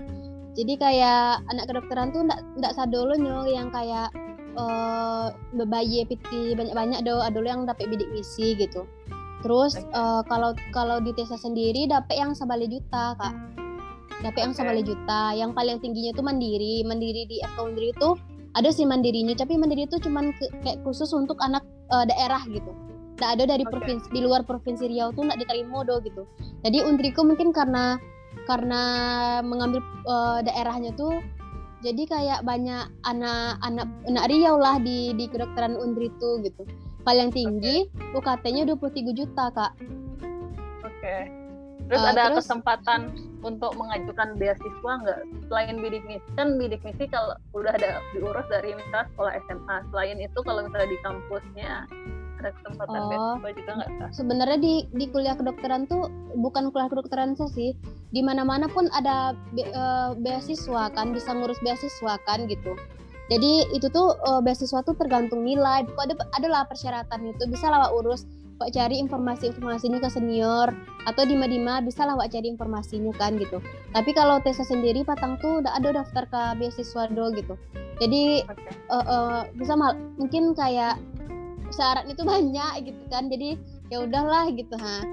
[0.54, 4.10] Jadi kayak anak kedokteran tuh ndak ndak sadolo nyo yang kayak
[5.54, 8.82] bebaye piti banyak-banyak do ada yang dapat bidik misi gitu.
[9.42, 13.34] Terus eh, kalau kalau di Tesa sendiri dapat yang sebali juta kak.
[14.18, 15.30] Dapat yang sebali juta.
[15.30, 16.82] Yang paling tingginya tuh mandiri.
[16.82, 18.18] Mandiri di FK Undri itu
[18.56, 22.70] ada sih mandirinya, tapi mandiri itu cuman ke- kayak khusus untuk anak eh, daerah gitu.
[23.18, 23.72] Nggak ada dari Oke.
[23.74, 26.22] provinsi di luar provinsi Riau tuh nggak diterima do gitu.
[26.62, 27.98] Jadi Undriku mungkin karena
[28.46, 28.82] karena
[29.42, 31.20] mengambil eh, daerahnya tuh
[31.78, 36.66] jadi kayak banyak anak-anak anak Riau lah di di kedokteran Undri tuh gitu.
[37.06, 39.72] Paling tinggi UKT-nya 23 juta, Kak.
[40.84, 41.37] Oke.
[41.88, 43.00] Terus Uh, ada terus- kesempatan
[43.40, 45.20] untuk mengajukan beasiswa nggak?
[45.48, 50.18] Selain bidik misi kan bidik misi kalau udah ada diurus dari misalnya sekolah SMA selain
[50.18, 51.72] itu kalau misalnya di kampusnya
[52.38, 53.08] ada kesempatan Oh.
[53.40, 57.72] beasiswa juga nggak sebenarnya di di kuliah kedokteran tuh bukan kuliah kedokteran saja sih.
[58.08, 62.76] Di mana mana pun ada be- eh, beasiswa kan bisa ngurus beasiswa kan gitu.
[63.28, 65.82] Jadi itu tuh eh, beasiswa tuh tergantung nilai.
[65.84, 68.22] Kok ada adalah persyaratan itu bisa lah Wak urus
[68.58, 70.74] kok cari informasi informasinya ke senior
[71.06, 73.62] atau di Madima bisa lah Wak cari informasinya kan gitu.
[73.94, 77.54] Tapi kalau Tesa sendiri Patang tuh udah ada daftar ke beasiswa do gitu.
[78.02, 78.70] Jadi Oke.
[78.74, 80.98] eh, eh, bisa mal mungkin kayak
[81.70, 83.30] syaratnya itu banyak gitu kan.
[83.30, 83.54] Jadi
[83.94, 85.06] ya udahlah gitu ha.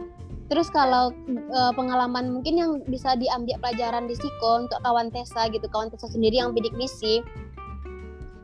[0.50, 5.70] Terus kalau eh, pengalaman mungkin yang bisa diambil pelajaran di Siko untuk kawan Tesa gitu
[5.70, 7.22] kawan Tesa sendiri yang bidik misi.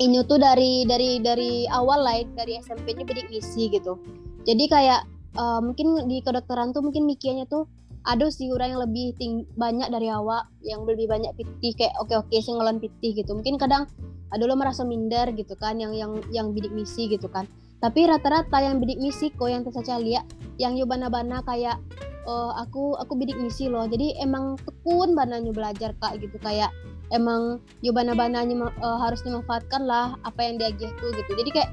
[0.02, 4.02] Ini tuh dari dari dari awal lah dari SMP-nya bidik misi gitu
[4.46, 5.02] jadi kayak
[5.38, 7.70] eh, mungkin di kedokteran tuh mungkin mikirnya tuh
[8.02, 12.34] ada orang yang lebih ting banyak dari awak yang lebih banyak pitih kayak oke oke
[12.34, 13.38] sih ngelan pitih gitu.
[13.38, 13.86] Mungkin kadang
[14.34, 17.46] ada lo merasa minder gitu kan yang yang yang bidik misi gitu kan.
[17.78, 19.62] Tapi rata-rata yang bidik misi kok yang
[20.02, 20.26] lihat
[20.58, 21.78] yang bana-bana kayak
[22.26, 23.86] oh aku aku bidik misi loh.
[23.86, 26.42] Jadi emang tekun bananya belajar kak gitu.
[26.42, 26.74] Kayak
[27.14, 27.62] emang
[27.94, 31.38] bana-bananya uh, harus dimanfaatkan lah apa yang dia tuh gitu.
[31.38, 31.70] Jadi kayak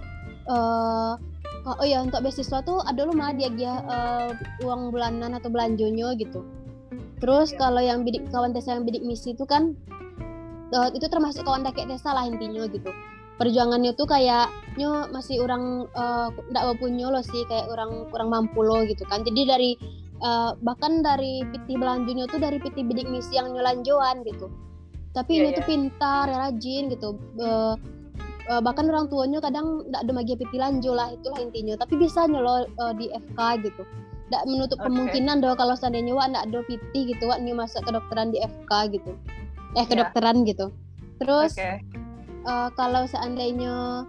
[0.49, 1.13] eh
[1.77, 3.53] oh ya untuk beasiswa tuh ada lo mah dia
[3.85, 4.33] uh,
[4.65, 6.41] uang bulanan atau belanjonya gitu
[7.19, 7.59] terus Iya.
[7.59, 9.75] kalau yang bidik kawan Tesa yang bidik misi itu kan
[10.71, 12.95] eh, itu termasuk kawan dakek Tesa lah intinya gitu
[13.39, 15.87] perjuangannya tuh kayak nyo masih orang
[16.51, 19.75] ndak punya lo sih kayak orang kurang mampu lo gitu kan jadi dari
[20.23, 24.47] eh, bahkan dari piti belanjunya tuh dari piti bidik misi yang nyolanjoan gitu
[25.17, 25.71] tapi Iya, ini tuh iya.
[25.75, 27.75] pintar rajin gitu Eh,
[28.49, 31.77] eh, bahkan orang tuanya kadang ndak ada magi piti lanjo lah itulah intinya.
[31.77, 33.83] Tapi bisa nyelo eh, di FK gitu.
[34.29, 34.87] Ndak menutup Oke.
[34.89, 38.73] kemungkinan doh kalau seandainya wak ndak ada piti gitu wak nyu masuk kedokteran di FK
[38.93, 39.13] gitu.
[39.77, 39.89] Eh Iya.
[39.89, 40.73] kedokteran gitu.
[41.21, 41.85] Terus Oke.
[42.49, 44.05] Eh, kalau seandainya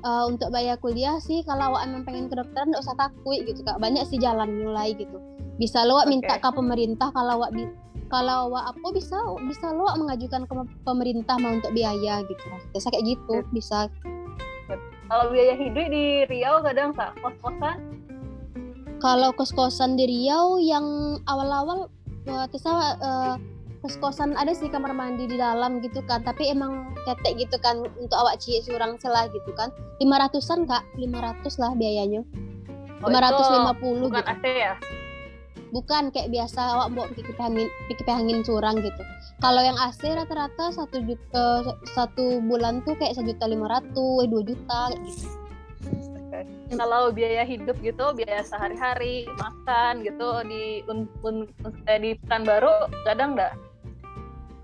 [0.00, 3.78] eh, untuk bayar kuliah sih kalau awak emang pengen kedokteran nggak usah takut gitu kak.
[3.82, 5.18] Banyak sih jalan mulai gitu.
[5.58, 7.52] Bisa lo awak minta ke pemerintah kalau awak
[8.10, 12.44] kalau awak apa bisa bisa lo mengajukan ke pemerintah mau untuk biaya gitu.
[12.74, 13.86] Biasa kayak gitu bisa.
[15.10, 17.78] Kalau biaya hidup di Riau kadang kak kos-kosan?
[18.98, 21.86] Kalau kos-kosan di Riau yang awal-awal
[22.26, 23.34] eh, Tessa eh,
[23.80, 26.26] kos-kosan ada sih kamar mandi di dalam gitu kan.
[26.26, 29.70] Tapi emang ketek gitu kan untuk awak cie seorang selah gitu kan.
[30.02, 32.26] Lima ratusan kak lima ratus lah biayanya.
[33.00, 34.34] Oh, lima ratus lima puluh bukan gitu.
[34.34, 34.74] AC ya
[35.70, 39.02] bukan kayak biasa awak bawa pikiran angin pikiran angin curang gitu.
[39.40, 41.46] Kalau yang AC rata-rata satu juta
[41.96, 45.26] satu bulan tuh kayak sejuta lima ratus dua juta gitu.
[46.70, 51.50] Kalau biaya hidup gitu biaya sehari-hari makan gitu di un, un,
[51.90, 52.70] eh, di Pekanbaru
[53.02, 53.54] kadang nggak?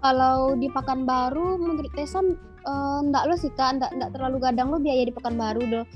[0.05, 3.83] Kalau di Pekanbaru menurut Tesan eh, ndak lo sih kak.
[3.83, 5.87] Ndak ndak terlalu gadang lo biaya di Pekanbaru doh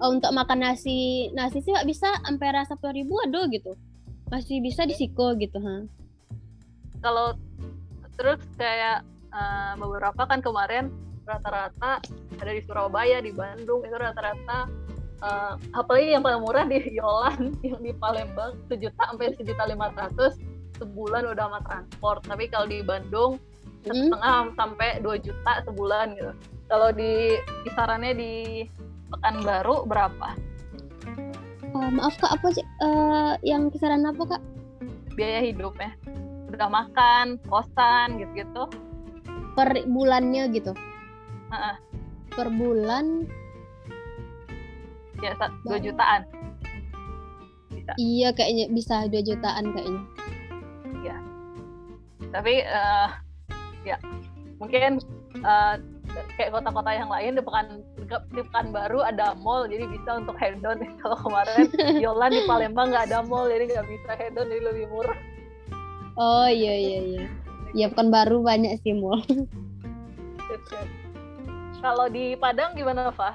[0.00, 3.76] Eh, untuk makan nasi nasi sih nggak bisa sampai rasa sepuluh ribu aduh gitu
[4.30, 5.84] masih bisa di Siko gitu ha.
[7.02, 7.34] Kalau
[8.16, 9.02] terus kayak
[9.34, 10.88] eh, beberapa kan kemarin
[11.26, 12.02] rata-rata
[12.40, 14.70] ada di Surabaya di Bandung itu rata-rata
[15.20, 20.38] eh, apalagi yang paling murah di Yolan yang di Palembang sejuta sampai sejuta lima ratus
[20.80, 22.24] sebulan udah sama transport.
[22.24, 23.36] Tapi kalau di Bandung
[23.80, 24.12] Hmm.
[24.12, 26.32] setengah sampai 2 juta sebulan gitu.
[26.68, 28.32] Kalau di kisarannya di
[29.08, 30.36] Pekanbaru berapa
[31.80, 34.42] Eh, maaf kak apa sih eh, yang kisaran apa kak?
[35.16, 35.96] Biaya hidupnya.
[36.52, 38.68] Udah makan kosan gitu-gitu.
[39.56, 40.76] Per bulannya gitu?
[41.50, 41.76] Heeh.
[42.30, 43.26] per bulan?
[45.24, 45.34] Ya
[45.66, 46.22] dua jutaan.
[47.72, 47.92] Bisa.
[47.98, 50.02] Iya kayaknya bisa 2 jutaan kayaknya.
[52.30, 53.08] Tapi eh,
[53.82, 53.96] ya
[54.62, 55.02] mungkin
[55.42, 55.74] eh,
[56.38, 57.66] kayak kota-kota yang lain di pekan
[58.34, 61.70] di Pekanbaru ada mall jadi bisa untuk hedon kalau kemarin
[62.00, 65.18] Yolan di Palembang nggak ada mall jadi nggak bisa hedon jadi lebih murah.
[66.18, 67.24] Oh iya iya iya.
[67.72, 69.22] Ya kan baru banyak sih mall.
[71.80, 73.32] Kalau di Padang gimana Fah?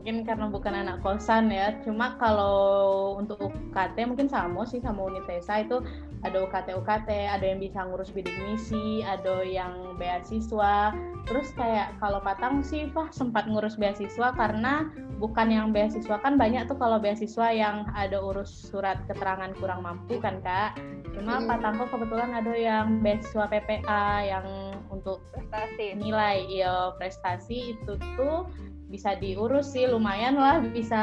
[0.00, 1.76] Mungkin karena bukan anak kosan ya.
[1.84, 5.84] Cuma kalau untuk UKT mungkin sama sih sama Unitesa itu
[6.24, 10.96] ada UKT UKT, ada yang bisa ngurus bidik misi, ada yang beasiswa.
[11.28, 14.88] Terus kayak kalau Patang sih Fah sempat ngurus beasiswa karena
[15.20, 20.16] bukan yang beasiswa kan banyak tuh kalau beasiswa yang ada urus surat keterangan kurang mampu
[20.16, 20.80] kan Kak.
[21.12, 21.44] Cuma Hmm.
[21.44, 24.48] Patangko kebetulan ada yang beasiswa PPA yang
[24.88, 28.48] untuk prestasi nilai ya prestasi itu tuh
[28.90, 31.00] bisa diurus sih lumayan lah bisa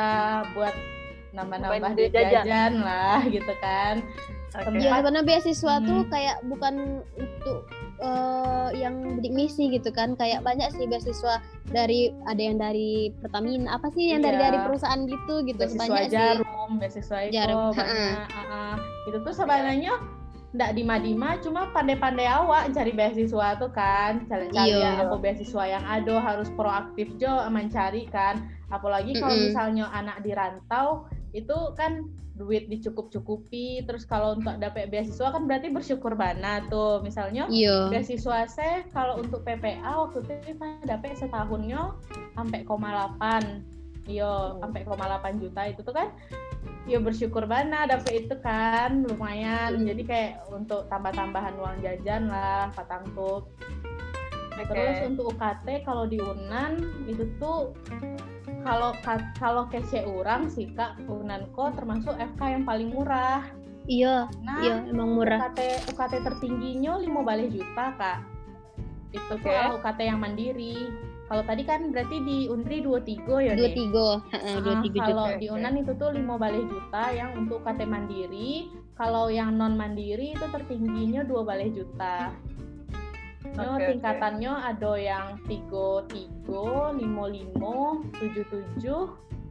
[0.52, 0.76] buat
[1.32, 2.44] nambah-nambah duit jajan.
[2.44, 4.04] jajan lah gitu kan
[4.58, 4.80] Oke.
[4.80, 5.86] Iya, sebenarnya beasiswa Hmm.
[5.86, 6.74] tuh kayak bukan
[7.14, 10.16] untuk eh, yang bidik misi gitu kan.
[10.16, 14.46] Kayak banyak sih beasiswa dari ada yang dari Pertamina, apa sih yang dari Iya.
[14.48, 16.16] dari perusahaan gitu gitu beasiswa banyak sih.
[16.16, 18.76] jarum beasiswa itu Jarum, banyak ah, ah.
[19.06, 19.94] itu tuh sebenarnya
[20.58, 25.06] ndak dima-dima cuma pandai-pandai awak cari beasiswa tuh kan cari-cari Iya.
[25.06, 28.42] apa beasiswa yang ada harus proaktif jo mencari kan
[28.74, 29.46] apalagi kalau Mm-mm.
[29.54, 35.70] misalnya anak di rantau itu kan duit dicukup-cukupi terus kalau untuk dapat beasiswa kan berarti
[35.70, 37.94] bersyukur bana tuh misalnya Iya.
[37.94, 41.94] beasiswa saya kalau untuk PPA waktu itu kan dapat setahunnya
[42.34, 46.10] sampai koma 8 yo sampai koma 8 juta itu tuh kan
[46.88, 49.04] yo bersyukur bana dapat itu kan.
[49.04, 49.84] Lumayan.
[49.84, 53.44] Jadi kayak untuk tambah-tambahan uang jajan lah patang tuh
[54.58, 54.74] Oke.
[54.74, 57.78] terus untuk UKT kalau di Unan itu tuh
[58.66, 63.46] kalau ka- kalau kece orang sih kak Unan kok termasuk FK yang paling murah.
[63.88, 65.40] Iya, nah iya emang murah.
[65.40, 68.20] UKT UKT tertingginya lima balik juta kak.
[69.14, 70.90] Itu kalau UKT yang mandiri
[71.28, 73.76] kalau tadi kan berarti di Unri 23 ya Dua Dek?
[73.76, 75.38] tiga, heeh, dua Ah, tiga kalau juta.
[75.38, 78.52] di Unan itu tuh lima balik juta yang untuk UKT mandiri
[78.94, 82.32] kalau yang non mandiri itu tertingginya dua balik juta
[83.48, 83.86] Yo, Oke, oke.
[83.90, 87.76] tingkatannya ada yang tiga tiga lima lima
[88.14, 89.04] tujuh tujuh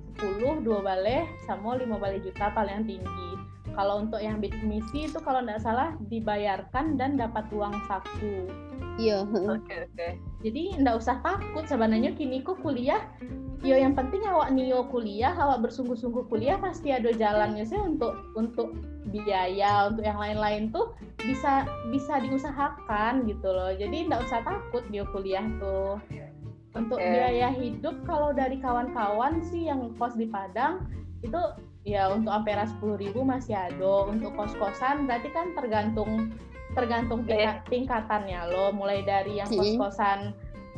[0.07, 3.31] sepuluh dua balik sama lima balik juta paling tinggi
[3.77, 8.49] kalau untuk yang bidik misi itu kalau nggak salah dibayarkan dan dapat uang saku
[8.97, 9.61] Iya, heeh.
[9.61, 10.09] Oke oke.
[10.41, 13.05] jadi nggak usah takut sebenarnya kini kok kuliah
[13.65, 18.73] yo yang penting awak nio kuliah awak bersungguh-sungguh kuliah pasti ada jalannya sih untuk untuk
[19.11, 20.93] biaya untuk yang lain-lain tuh
[21.25, 25.99] bisa bisa diusahakan gitu loh jadi nggak usah takut dia kuliah tuh
[26.77, 27.09] untuk Oke.
[27.09, 30.85] biaya hidup kalau dari kawan-kawan sih yang kos di Padang
[31.25, 31.41] itu
[31.87, 36.35] ya untuk ampera sepuluh ribu masih ada untuk kos-kosan berarti kan tergantung
[36.75, 37.63] tergantung Biaya.
[37.63, 40.35] tingkat- tingkatannya lo mulai dari yang kos-kosan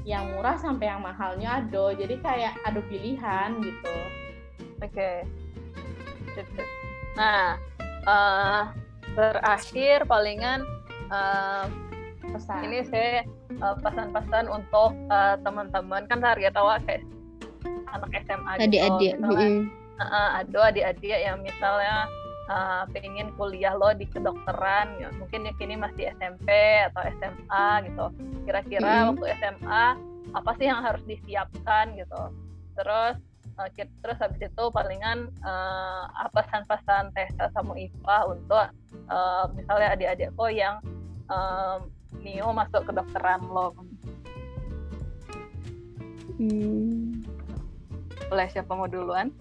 [0.07, 3.97] yang murah sampai yang mahalnya ada jadi kayak ada pilihan gitu
[4.79, 5.27] Oke.
[6.39, 6.47] Sip.
[7.19, 7.59] Nah,
[8.07, 8.63] eh,
[9.19, 10.63] terakhir palingan
[11.11, 11.65] eh,
[12.23, 17.03] pesan ini saya eh, pesan-pesan untuk eh, teman-teman kan target awak kayak
[17.91, 19.63] anak SMA gitu, Adik-adik, misalnya heeh.
[19.99, 22.07] Eh, ada adik-adik yang misalnya
[22.49, 26.49] uh, pengen kuliah lo di kedokteran ya, mungkin ya kini masih SMP
[26.91, 28.05] atau SMA gitu
[28.49, 29.07] kira-kira hmm.
[29.15, 29.87] waktu SMA
[30.37, 32.23] apa sih yang harus disiapkan gitu
[32.77, 33.17] terus
[33.61, 38.67] uh, terus habis itu palingan uh, apa pesan-pesan Tessa sama IPA untuk
[39.13, 40.81] uh, misalnya adik-adikku yang
[41.29, 41.81] uh,
[42.19, 43.77] Nio masuk kedokteran lo
[46.41, 47.25] hmm.
[48.29, 49.33] boleh siapa mau duluan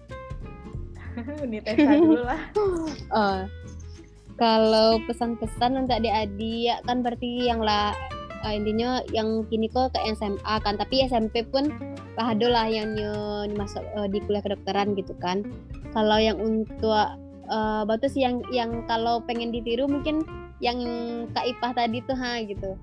[1.46, 2.40] ini Tessa dulu lah.
[3.10, 3.40] Uh,
[4.42, 7.90] kalau pesan-pesan untuk adik-adik ya kan berarti yang lah
[8.46, 11.74] uh, intinya yang kini kok ke SMA kan tapi SMP pun
[12.18, 15.46] ada lah yang nyo masuk uh, di kuliah kedokteran gitu kan.
[15.94, 17.14] Kalau yang untuk
[17.46, 20.26] uh, batu sih yang yang kalau pengen ditiru mungkin
[20.58, 20.82] yang
[21.38, 22.74] Kak Ipah tadi tuh ha gitu.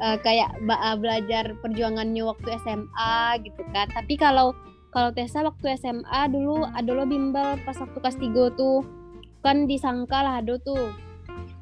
[0.00, 0.56] Uh, kayak
[0.96, 3.86] belajar perjuangannya waktu SMA gitu kan.
[3.92, 4.56] Tapi kalau
[4.90, 8.82] kalau Tessa waktu SMA dulu ada lo bimbel pas waktu kelas 3 tuh.
[9.40, 10.92] Kan disangka lah ada tuh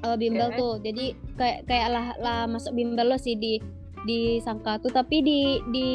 [0.03, 0.59] uh, bimbel okay.
[0.59, 0.75] tuh.
[0.83, 1.07] Jadi
[1.37, 3.61] kayak kayak lah, lah masuk bimbel lo sih di
[4.09, 4.91] di sangka tuh.
[4.91, 5.89] Tapi di di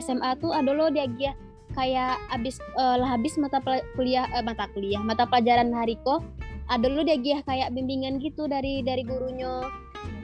[0.00, 1.36] SMA tuh ada lo dia dia
[1.76, 3.60] kayak abis uh, lah habis mata
[3.94, 6.24] kuliah uh, mata kuliah mata pelajaran hari kok
[6.68, 9.62] ada lo dia dia kayak bimbingan gitu dari dari gurunya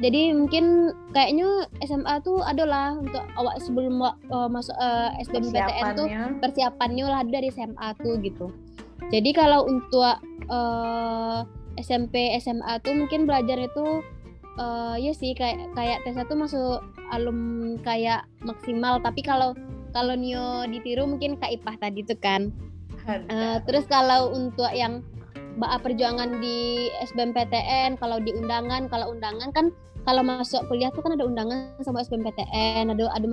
[0.02, 6.08] jadi mungkin kayaknya SMA tuh adalah untuk awak sebelum uh, masuk uh, SBMPTN tuh
[6.42, 7.04] persiapannya.
[7.06, 8.50] lah dari SMA tuh gitu.
[9.14, 10.18] Jadi kalau untuk
[10.50, 11.46] uh,
[11.78, 14.02] SMP SMA tuh mungkin belajar itu
[14.58, 16.82] uh, ya sih kayak kayak tes satu masuk
[17.14, 18.98] alum kayak maksimal.
[18.98, 19.54] Tapi kalau
[19.94, 22.50] kalau Nio ditiru mungkin Kak Ipah tadi tuh kan.
[23.04, 25.04] Uh, terus kalau untuk yang
[25.54, 29.70] Ba perjuangan di SBMPTN kalau di undangan kalau undangan kan
[30.02, 33.26] kalau masuk kuliah tuh kan ada undangan sama SBMPTN ada ada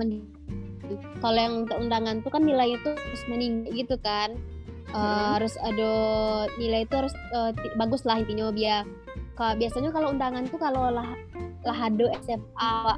[1.18, 4.38] kalau yang untuk undangan tuh kan nilai itu harus meninggi gitu kan.
[4.92, 5.28] Uh, hmm.
[5.40, 5.92] harus ada
[6.60, 7.48] nilai itu harus uh,
[7.80, 8.84] bagus lah intinya biar
[9.56, 11.16] biasanya kalau undangan tuh kalau lah
[11.64, 12.94] lah ada SMA uh,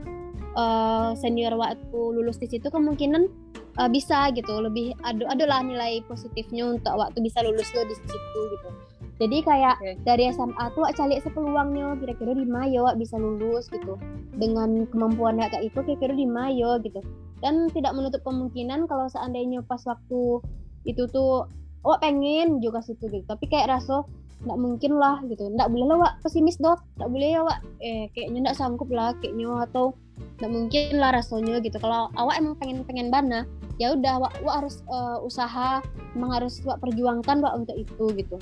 [0.59, 3.31] eh, senior waktu lulus di situ kemungkinan
[3.79, 4.59] uh, bisa gitu.
[4.59, 8.69] Lebih ada adalah nilai positifnya untuk waktu bisa lulus lo di situ gitu
[9.15, 9.95] jadi kayak okay.
[10.03, 13.95] dari SMA tuh cari sepeluangnya kira-kira di Mayo bisa lulus gitu.
[14.35, 16.99] Dengan kemampuan kayak itu kira-kira di Mayo gitu.
[17.39, 20.43] Dan tidak menutup kemungkinan kalau seandainya pas waktu
[20.83, 21.47] itu tuh
[21.87, 23.23] oh pengen juga situ gitu.
[23.23, 24.03] Tapi kayak rasa
[24.43, 25.47] nggak mungkin lah gitu.
[25.47, 26.83] Nggak boleh lah wak pesimis dok.
[26.99, 29.95] Nggak boleh ya wak eh kayaknya nggak sanggup lah kayaknya atau
[30.43, 31.79] nggak mungkin lah rasanya gitu.
[31.79, 33.47] Kalau awak emang pengen pengen bana
[33.79, 35.83] ya udah wak, wak harus uh, usaha
[36.15, 38.39] emang harus wak perjuangkan wak untuk itu gitu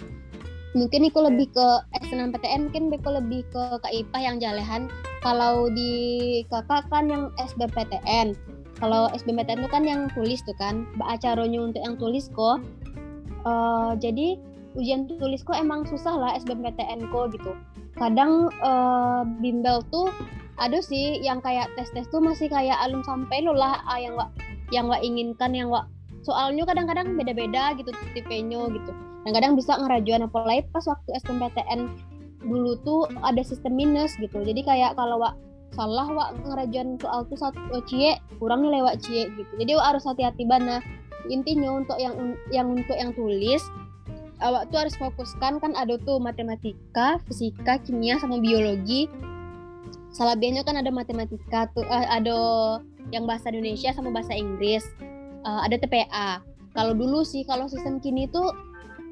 [0.73, 1.67] mungkin itu lebih ke
[2.09, 4.83] SNMPTN mungkin Beko lebih ke KIPA yang jalehan.
[5.21, 8.35] Kalau di kakak kan yang SBMPTN
[8.83, 10.91] kalau SBMPTN itu kan yang tulis tuh kan.
[10.99, 12.59] Acaranya untuk yang tulis kok.
[13.47, 14.35] Uh, jadi
[14.75, 17.55] ujian tulis kok emang susah lah SBMPTN kok gitu.
[17.95, 20.11] Kadang uh, bimbel tuh
[20.59, 24.35] ada sih yang kayak tes-tes tuh masih kayak alum sampai lo lah uh, yang wak
[24.75, 25.87] yang wak inginkan yang wak
[26.23, 28.91] soalnya kadang-kadang beda-beda gitu tipenya gitu
[29.23, 31.91] dan kadang bisa ngerajuan apalagi pas waktu SBMPTN
[32.43, 35.35] dulu tuh ada sistem minus gitu jadi kayak kalau wak
[35.73, 40.05] salah wak ngerajuan soal tuh satu oh, cie kurang lewat cie gitu jadi wak harus
[40.05, 40.83] hati-hati bana
[41.31, 43.63] intinya untuk yang yang untuk yang tulis
[44.43, 49.07] awak tuh harus fokuskan kan ada tuh matematika, fisika, kimia sama biologi.
[50.13, 52.37] Salah biasanya kan ada matematika tuh uh, ada
[53.15, 54.85] yang bahasa Indonesia sama bahasa Inggris.
[55.43, 56.41] Uh, ada TPA.
[56.73, 58.49] Kalau dulu sih kalau sistem kini tuh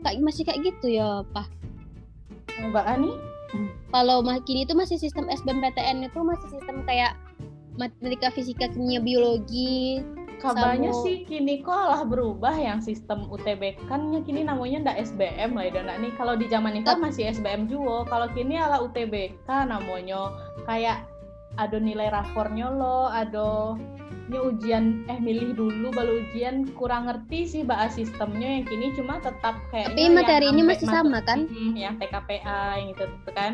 [0.07, 1.47] kayak masih kayak gitu ya, Pak.
[2.61, 3.13] Mbak Ani?
[3.91, 7.19] Kalau kini itu masih sistem SBMPTN itu masih sistem kayak
[7.75, 10.05] matematika, fisika, kimia, biologi,
[10.41, 11.05] Kabarnya Samu.
[11.05, 15.93] sih kini kok lah berubah yang sistem UTB kan kini namanya ndak SBM lah dan
[16.01, 20.33] nih kalau di zaman itu masih SBM juga kalau kini ala UTBK namanya
[20.65, 21.05] kayak
[21.61, 23.77] ada nilai rapornya lo ada
[24.31, 29.19] ini ujian eh milih dulu baru ujian kurang ngerti sih bahas sistemnya yang kini cuma
[29.19, 31.51] tetap kayak tapi materinya masih sama kan?
[31.51, 33.53] Hmm, yang TKPA yang itu, itu kan?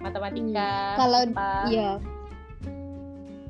[0.00, 0.96] Matematika hmm.
[0.96, 1.20] kalau
[1.68, 1.92] iya.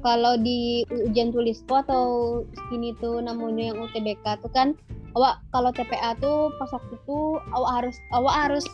[0.00, 2.40] Kalau di ujian tulisku atau
[2.72, 4.72] ini tuh namanya yang UTBK tuh kan
[5.14, 7.18] awak kalau TPA tuh pas waktu itu
[7.52, 8.64] awak harus awak harus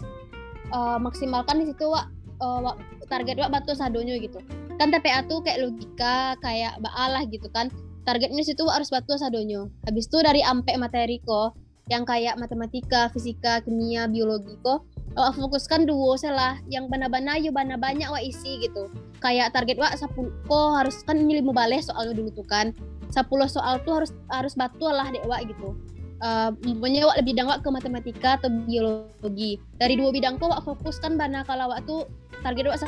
[0.70, 2.06] uh, maksimalkan di situ awak
[2.42, 2.74] uh,
[3.06, 4.40] target awak batu sadonya gitu.
[4.76, 7.72] Kan TPA tuh kayak logika kayak baalah gitu kan.
[8.06, 9.66] Targetnya situ harus batu sadonya.
[9.88, 14.82] Habis itu dari ampe materi kok yang kayak matematika, fisika, kimia, biologi kok
[15.16, 18.92] uh, fokuskan dua salah yang bana-bana yo bana banyak wa isi gitu.
[19.18, 22.70] Kayak target wa sepuluh kok harus kan ini lima balik soalnya dulu tuh kan.
[23.10, 25.74] Sepuluh soal tuh harus harus batu lah dek wa gitu
[26.22, 29.60] uh, punya wak lebih wak ke matematika atau biologi.
[29.76, 32.08] Dari dua bidang kok wak fokus kan bana kalau wak tuh
[32.40, 32.84] target wak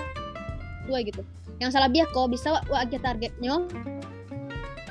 [0.88, 1.22] dua gitu.
[1.58, 3.66] Yang salah biak kok bisa wak, wak targetnya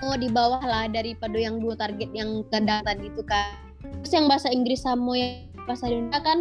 [0.05, 3.57] oh di bawah lah daripada yang dua target yang kadang tadi itu kan.
[4.03, 6.39] Terus yang bahasa Inggris sama yang bahasa Indonesia kan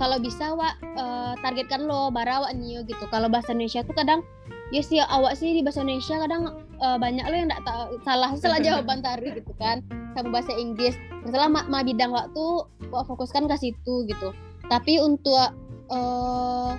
[0.00, 3.04] kalau bisa wak uh, targetkan lo bara wak nio gitu.
[3.12, 4.24] Kalau bahasa Indonesia tuh kadang
[4.70, 6.42] ya sih awak sih di bahasa Indonesia kadang
[6.80, 9.82] uh, banyak lo yang tahu salah salah jawaban tari gitu kan
[10.16, 10.94] sama bahasa Inggris.
[11.26, 12.44] Masalah ma, ma bidang waktu
[12.90, 14.34] wak fokuskan ke situ gitu.
[14.66, 15.54] Tapi untuk
[15.90, 16.72] uh,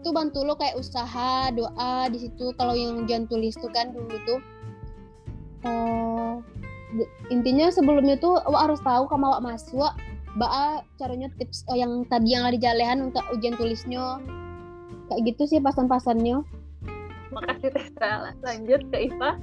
[0.00, 2.52] tuh bantu lo kayak usaha doa di situ.
[2.56, 4.40] Kalau yang ujian tulis tuh kan dulu tuh
[5.66, 6.34] uh,
[7.30, 9.92] intinya sebelumnya tuh awak harus tahu kamu awak masuk
[10.38, 14.22] Ba caranya tips uh, yang tadi yang ada jalehan untuk ujian tulisnya.
[15.10, 16.46] Kayak gitu sih pasan-pasannya.
[17.34, 19.38] Makasih Tessa lanjut ke Iva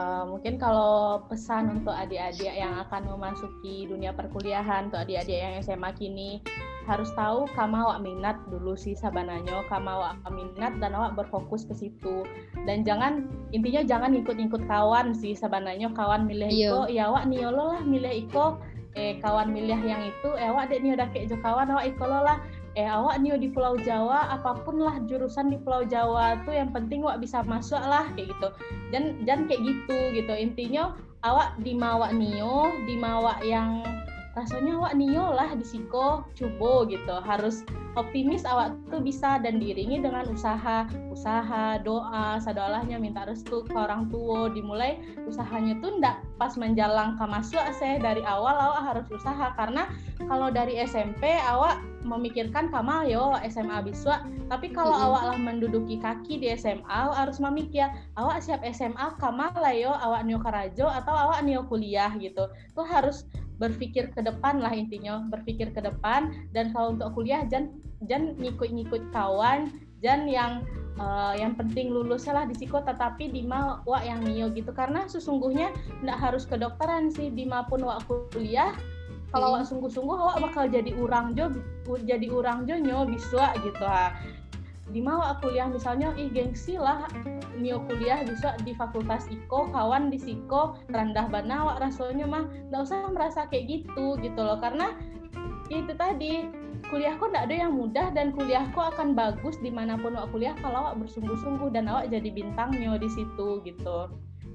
[0.00, 5.92] Uh, mungkin kalau pesan untuk adik-adik yang akan memasuki dunia perkuliahan, untuk adik-adik yang SMA
[5.92, 6.40] kini,
[6.88, 11.76] harus tahu kamu awak minat dulu sih sabananya, kamu awak minat dan awak berfokus ke
[11.76, 12.24] situ.
[12.64, 16.72] Dan jangan intinya jangan ikut-ikut kawan sih sabananya, kawan milih iya.
[16.72, 18.56] iko, ya awak niolo lah milih iko,
[18.96, 22.40] eh kawan milih yang itu, eh awak dek nih udah kayak kawan awak iko lah
[22.78, 26.70] eh awak nih di Pulau Jawa apa pun lah jurusan di Pulau Jawa tuh yang
[26.70, 28.48] penting awak bisa masuk lah kayak gitu.
[28.94, 30.32] Dan dan kayak gitu gitu.
[30.34, 30.94] Intinya
[31.26, 33.82] awak di mawak nio di mawak yang
[34.40, 37.20] rasanya awak nio lah di siko cubo gitu.
[37.20, 37.60] Harus
[37.92, 44.08] optimis awak tuh bisa dan diiringi dengan usaha usaha doa sadolahnya minta restu ke orang
[44.08, 44.48] tua.
[44.48, 44.96] Dimulai
[45.28, 49.84] usahanya tuh ndak pas menjalang ke masuk saya dari awal awak harus usaha karena
[50.24, 55.08] kalau dari SMP awak memikirkan kamal yo SMA biswa tapi kalau mm -hmm.
[55.12, 59.92] awak lah menduduki kaki di SMA awak harus memikir awak siap SMA kamal lah yo.
[59.92, 62.48] Awak nio karajo atau awak nio kuliah gitu.
[62.72, 63.28] Tuh harus
[63.60, 66.32] berpikir ke depan lah intinya berpikir ke depan.
[66.56, 67.76] Dan kalau untuk kuliah jangan
[68.08, 69.68] jangan ngikut-ngikut kawan
[70.00, 70.52] jangan yang
[70.96, 74.72] uh, yang penting lulus lah di psiko tetapi di ma wak yang nio gitu.
[74.72, 78.72] Karena sesungguhnya tidak harus kedokteran sih di pun wak kuliah
[79.30, 81.54] kalau awak sungguh-sungguh awak bakal jadi orang jo
[82.02, 83.84] jadi orang jo nyo bisa gitu.
[83.86, 84.10] Ha
[84.90, 87.06] di mana kuliah misalnya ih gengsi lah.
[87.56, 92.44] Nio kuliah bisa di fakultas iko kawan di siko rendah bana awak rasanya mah.
[92.70, 94.58] Nggak usah merasa kayak gitu gitu loh.
[94.58, 94.94] Karena
[95.70, 96.50] itu tadi
[96.90, 100.90] kuliahku nggak ada yang mudah dan kuliahku akan bagus di mana pun awak kuliah kalau
[100.90, 104.10] awak bersungguh-sungguh dan awak jadi bintangnya di situ gitu.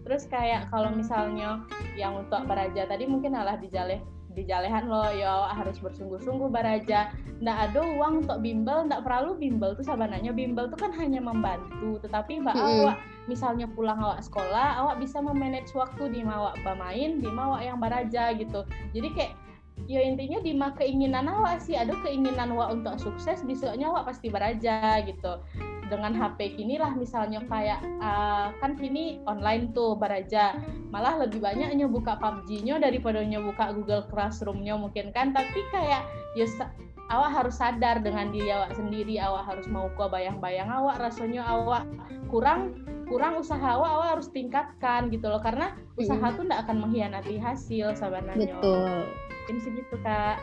[0.05, 1.65] Terus kayak kalau misalnya
[1.97, 7.15] yang untuk beraja tadi mungkin alah dijaleh di jalehan lo yo harus bersungguh-sungguh baraja.
[7.39, 11.99] Ndak ada uang untuk bimbel ndak perlu bimbel tuh sabananya bimbel tuh kan hanya membantu
[12.03, 12.97] tetapi mbak mm awak
[13.31, 18.35] misalnya pulang awak sekolah awak bisa memanage waktu di mawak bermain di mawak yang baraja
[18.35, 18.67] gitu.
[18.91, 19.33] Jadi kayak
[19.91, 21.77] ya intinya di keinginan awak sih.
[21.77, 25.39] Ada keinginan awak untuk sukses besoknya awak pasti beraja gitu
[25.87, 30.57] dengan HP kini lah misalnya kayak uh, kan kini online tuh baraja.
[30.89, 35.35] Malah lebih banyaknya buka PUBG-nya daripada buka Google Classroom-nya mungkin kan.
[35.35, 36.45] Tapi kayak ya
[37.13, 39.21] awak harus sadar dengan diri awak sendiri.
[39.21, 41.85] Awak harus mau ke bayang-bayang awak rasanya awak
[42.31, 45.43] kurang kurang usaha awak awak harus tingkatkan gitu loh.
[45.43, 46.35] Karena usaha hmm.
[46.39, 48.57] tuh tidak akan mengkhianati hasil sebenarnya.
[48.57, 49.05] Betul.
[49.29, 50.41] Mungkin segitu kak.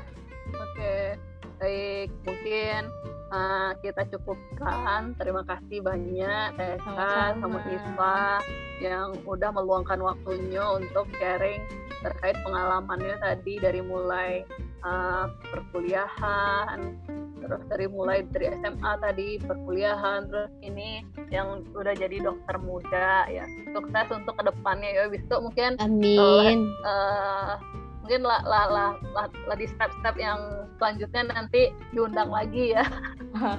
[0.53, 1.32] Oke
[1.63, 2.91] baik mungkin
[3.31, 5.15] uh, kita cukupkan.
[5.15, 8.43] Terima kasih banyak Tessa sama Iva
[8.83, 11.63] yang udah meluangkan waktunya untuk sharing
[12.03, 14.43] terkait pengalamannya tadi dari mulai
[14.83, 16.99] uh, perkuliahan,
[17.39, 23.47] terus dari mulai dari SMA tadi perkuliahan, terus ini yang udah jadi dokter muda ya.
[23.71, 25.79] Sukses untuk ke depannya ya, Bistu mungkin.
[25.79, 26.67] Amin.
[26.83, 27.55] Uh,
[28.03, 32.83] mungkin lah lah lah, lah, lah di step-step yang selanjutnya nanti diundang lagi ya.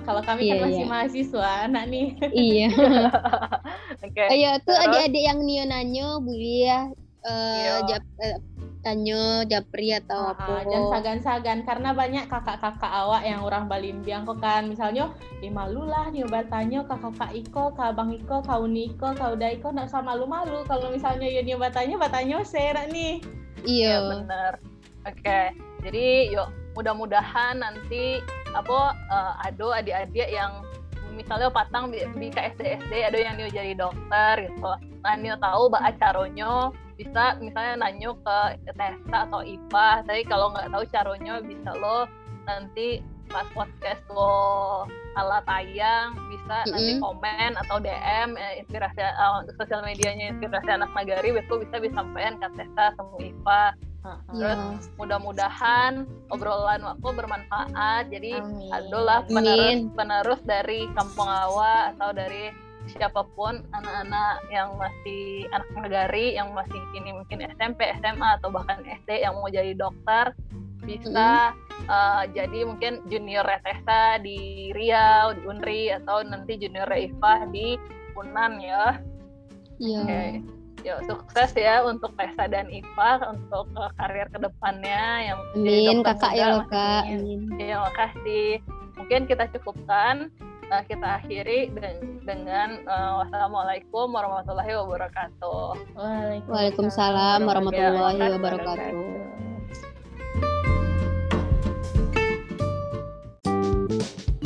[0.04, 0.92] Kalau kami iya, kan masih iya.
[0.92, 2.08] mahasiswa, anak nih.
[2.36, 2.70] Iya.
[4.04, 4.12] Oke.
[4.12, 4.28] okay.
[4.36, 6.92] Ayo tuh adik-adik yang Nio nanyo, Bu ya,
[7.24, 8.38] uh, jap, uh,
[8.84, 10.68] Tanyo, Japri atau uh, apa?
[10.68, 14.68] Dan sagan-sagan karena banyak kakak-kakak awak yang orang Balimbiang kok kan.
[14.68, 19.40] Misalnya, di malu lah nih tanyo kakak-kakak Iko, kak Bang Iko, kak Uni Iko, kak
[19.40, 20.68] Uda Iko, nggak usah malu-malu.
[20.68, 23.24] Kalau misalnya ya nyoba tanya, batanyo sera nih.
[23.64, 24.00] Iya.
[24.00, 24.54] Ya, bener.
[25.04, 25.46] Oke, okay.
[25.84, 26.48] jadi yuk
[26.80, 28.24] mudah-mudahan nanti
[28.56, 30.64] apa uh, ado adik-adik yang
[31.14, 34.72] misalnya patang di, di KSD SD ada yang dia jadi dokter gitu.
[35.04, 38.38] Nah, tahu bah acaronyo bisa misalnya nanyo ke
[38.74, 40.08] Tessa atau IPA.
[40.08, 42.08] Tapi kalau nggak tahu caronyo bisa lo
[42.48, 46.72] nanti pas podcast lo ala tayang bisa mm -hmm.
[46.74, 52.38] nanti komen atau DM eh, inspirasi uh, sosial medianya inspirasi anak nagari itu bisa disampaikan
[52.42, 53.16] ke Tessa sama
[54.36, 54.36] Iya.
[54.36, 58.12] Terus mudah-mudahan obrolan aku bermanfaat.
[58.12, 58.36] Jadi
[58.76, 62.52] adalah penerus penerus dari Kampung Awa atau dari
[62.92, 68.84] siapa pun anak-anak yang masih anak negari yang masih ini mungkin SMP, SMA atau bahkan
[68.84, 70.36] SD yang mau jadi dokter
[70.84, 71.56] bisa
[71.88, 77.80] uh, jadi mungkin junior Retesa di Riau, di Unri atau nanti junior Reifah di
[78.20, 79.00] Unan ya.
[79.80, 80.02] Iya.
[80.04, 80.24] Oke.
[80.84, 86.36] Yuk, sukses ya untuk Tessa dan Iva untuk uh, karir ke depannya yang Amin, kakak
[86.36, 87.08] ya loh kak.
[87.08, 87.48] Amin.
[87.56, 88.60] Ya, makasih.
[89.00, 90.28] Mungkin kita cukupkan
[90.72, 95.76] uh, kita akhiri den dengan uh, wassalamualaikum warahmatullahi wabarakatuh.
[96.48, 98.94] Waalaikumsalam, warahmatullahi wabarakatuh.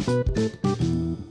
[0.07, 1.26] wabarakatuh.